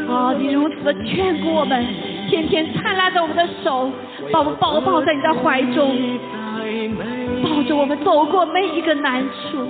[0.09, 1.87] 啊，你如此的眷顾我们，
[2.29, 3.91] 天天灿烂着我们的手，
[4.33, 5.97] 把我们抱抱在你的怀中，
[7.43, 9.65] 抱着我们走过每一个难处。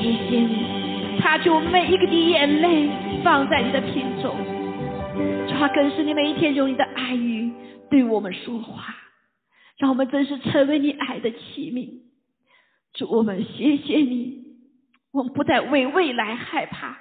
[0.00, 2.88] 谢谢你，擦去我每一个滴眼泪，
[3.22, 4.34] 放在你的瓶中。
[5.46, 7.50] 主啊，更是你每一天用你的爱语
[7.90, 8.94] 对我们说话，
[9.78, 12.07] 让我们真是成为你爱的器皿。
[12.94, 14.44] 主，我们谢谢你，
[15.12, 16.98] 我们不再为未来害怕，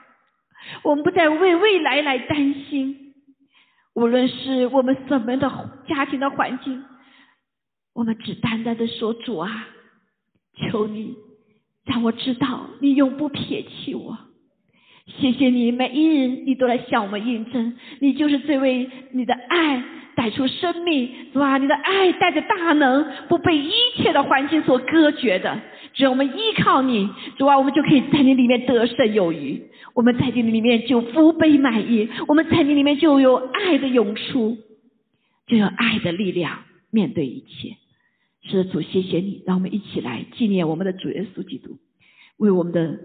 [0.84, 3.14] 我们不再为未来来担心。
[3.96, 6.84] 无论是我们怎么的家庭的环境，
[7.96, 9.68] 我们只单单的说主啊，
[10.56, 11.16] 求你
[11.84, 14.18] 让我知道你永不撇弃我。
[15.08, 19.84] 谢谢你，每一日你都来向我们印证，你就是这位你的爱
[20.16, 25.60] 带出生命，主啊，你的爱带着大能，不被一切的环境所隔绝的。
[25.98, 29.62] 只要我们依靠你，主啊，我们就可以在你里面得胜有余。
[29.96, 34.58] 我们在你里面就福杯满溢，我们在你里面就有爱的涌出，
[35.48, 37.76] 就有爱的力量面对一切。
[38.44, 41.80] 是，主，谢谢你，让我们一起来纪念我们的主耶稣基督，
[42.38, 43.00] 为我们的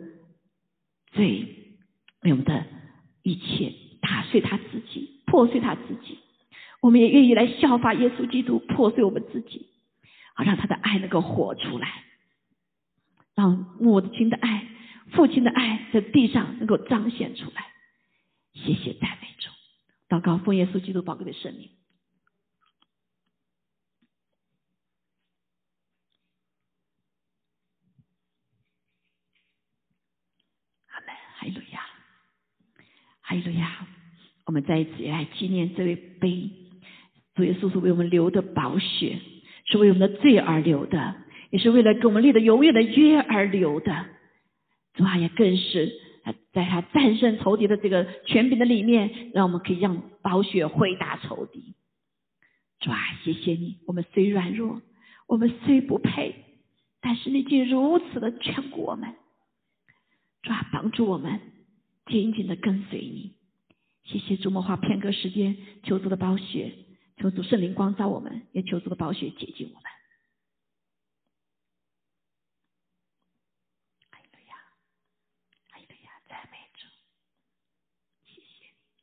[1.13, 1.59] 罪。
[2.25, 2.65] 为我们的
[3.25, 6.19] 一切打碎他自己，破碎他自己，
[6.81, 9.67] 我们也愿意来效法耶稣基督，破碎我们自己，
[10.37, 11.89] 好让他的爱能够活出来，
[13.35, 14.67] 让母亲的爱、
[15.13, 17.67] 父亲的爱在地上能够彰显出来。
[18.53, 19.51] 谢谢赞美主，
[20.09, 21.71] 祷告奉耶稣基督宝贵的圣名。
[30.89, 31.81] 阿门，哈利路亚。
[33.21, 33.87] 哈利路亚！
[34.45, 36.51] 我们再一次也来纪念这位杯，
[37.35, 39.19] 主耶稣是为我们流的宝血，
[39.65, 41.15] 是为我们的罪而流的，
[41.53, 44.07] 也是为了给我们立的永远的约而留的。
[44.95, 45.93] 主啊，也更是
[46.53, 51.75] 在他战胜仇敌的这个权柄的里面，让我们可以让宝血回答仇敌。
[52.81, 53.81] 主啊，谢谢你！
[53.87, 54.81] 我们虽软弱，
[55.27, 56.35] 我们虽不配，
[57.03, 59.15] 但是你竟如此的眷顾我们，
[60.43, 61.39] 主啊，帮助我们
[62.07, 63.35] 紧紧的跟随你。
[64.05, 66.73] 谢谢主，莫花片刻时间，求主的宝血，
[67.19, 69.85] 求主圣灵光照我们，也求主的宝血洁净我们。
[74.11, 74.19] 哎
[74.49, 74.57] 呀，
[75.71, 76.89] 哎呀，赞美主，
[78.27, 78.99] 谢谢你，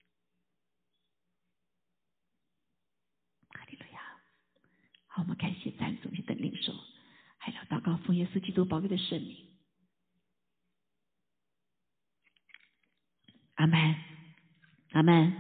[3.54, 4.00] 哈利路亚。
[5.20, 6.74] 我们感谢赞主，你的领受，
[7.38, 9.36] 还有祷告奉耶稣基督宝贵的圣名，
[13.56, 13.96] 阿门。
[14.92, 15.34] 阿门，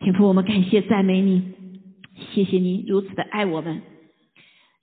[0.00, 1.52] 天父，我们感谢赞美你，
[2.32, 3.82] 谢谢你如此的爱我们，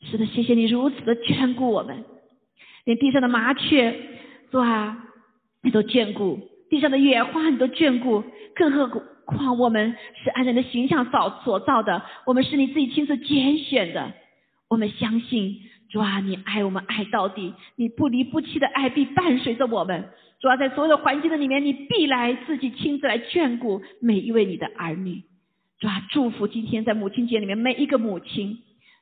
[0.02, 2.06] 是的，谢谢你如此的眷顾我们，
[2.84, 4.00] 连地上的麻雀，
[4.52, 5.08] 主啊，
[5.64, 6.38] 你都眷顾；
[6.70, 8.24] 地上的野花，你都眷顾，
[8.54, 8.88] 更何
[9.26, 14.14] 况我们是按人的形象造所造的，我们是你自己亲自拣选的，
[14.72, 20.06] 我们相信，主啊，你爱我们爱到底，你不离不弃的爱必伴随着我们。
[20.40, 25.24] 主要在所有的环境的里面，你必来自己亲自来眷顾每一位你的儿女。
[25.78, 28.60] 主啊，祝福今天在母亲节里面每一个母亲，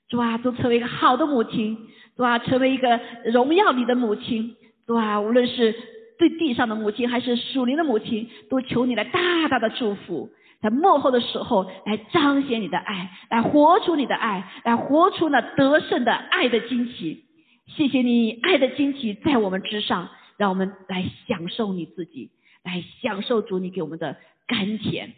[0.09, 1.77] 主啊，都成为一个好的母亲，
[2.17, 4.55] 主啊，成为一个荣耀你的母亲。
[4.87, 5.75] 主啊，无论是
[6.17, 17.25] 对地上的母亲还是属灵的母亲，都求你来大大的祝福，在幕后的时候来彰显你的爱，来活出你的爱，来活出那得胜的爱的惊奇。
[17.67, 20.09] 谢谢你爱的惊奇在我们之上。
[20.39, 22.29] 让我们来享受你自己，
[22.63, 24.15] 来享受主你给我们的
[24.47, 25.11] 甘甜。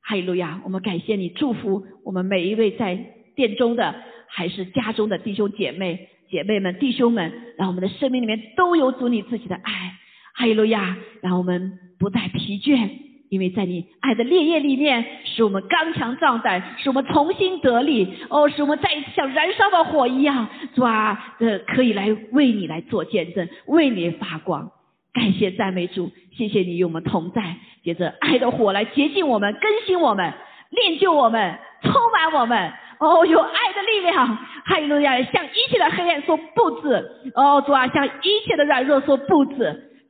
[0.00, 0.60] 哈利路亚！
[0.62, 2.94] 我们感谢你，祝福我们每一位在
[3.34, 3.92] 殿中的
[4.28, 9.96] 还是家中的弟兄姐妹、姐妹们、弟兄们，让我们的生命里面都有主你自己的爱。
[10.34, 10.96] 哈利路亚！
[11.22, 12.88] 让我们不再疲倦，
[13.28, 18.08] 因为在你爱的烈焰里面，使我们刚强壮胆，使我们重新得力。
[18.30, 24.70] 哦，使我们再一次像燃烧的火一样，主啊，呃，可以来为你来做见证，为你发光。
[25.12, 27.56] 感谢赞美主，谢谢你与我们同在。
[27.82, 30.32] 接着爱的火来洁净我们、更新我们、
[30.70, 32.72] 练就我们、充满我们。
[33.00, 34.26] 哦，有爱的力量，
[34.64, 35.22] 哈利路亚！
[35.22, 36.88] 向一切的黑暗说不止。
[37.34, 39.54] 哦，主啊，向一切的软弱说不止。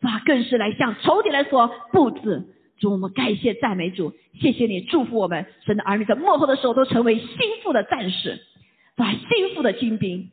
[0.01, 2.43] 主啊，更是来向仇敌来说不止。
[2.79, 7.29] 主，我们感谢赞美主，谢谢你祝福我们，神的儿女在幕后的时候都成为心
[7.63, 8.41] 腹的战士，
[8.97, 10.31] 把心腹的精兵。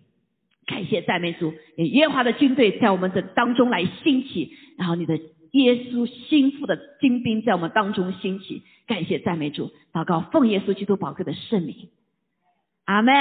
[0.65, 5.15] 感谢赞美主，耶和华的军队在我们的当中来兴起，然后你的
[5.51, 8.63] 耶稣心腹的精兵在我们当中兴起。
[8.87, 11.89] 感谢赞美主，祷告奉耶稣基督宝贵的圣名，
[12.85, 13.13] 阿门，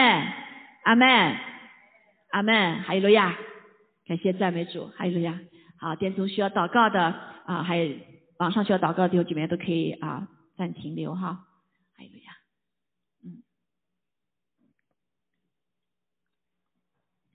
[0.85, 1.37] 阿门，
[2.31, 3.39] 阿门，哈利路亚！
[4.07, 5.39] 感谢赞美主，哈利路亚！
[5.79, 7.15] 好，殿中需要祷告的
[7.47, 7.95] 啊，还有
[8.39, 11.47] 网上需要祷告的弟兄姐妹都可以啊暂停留哈，
[11.97, 12.44] 还有呀。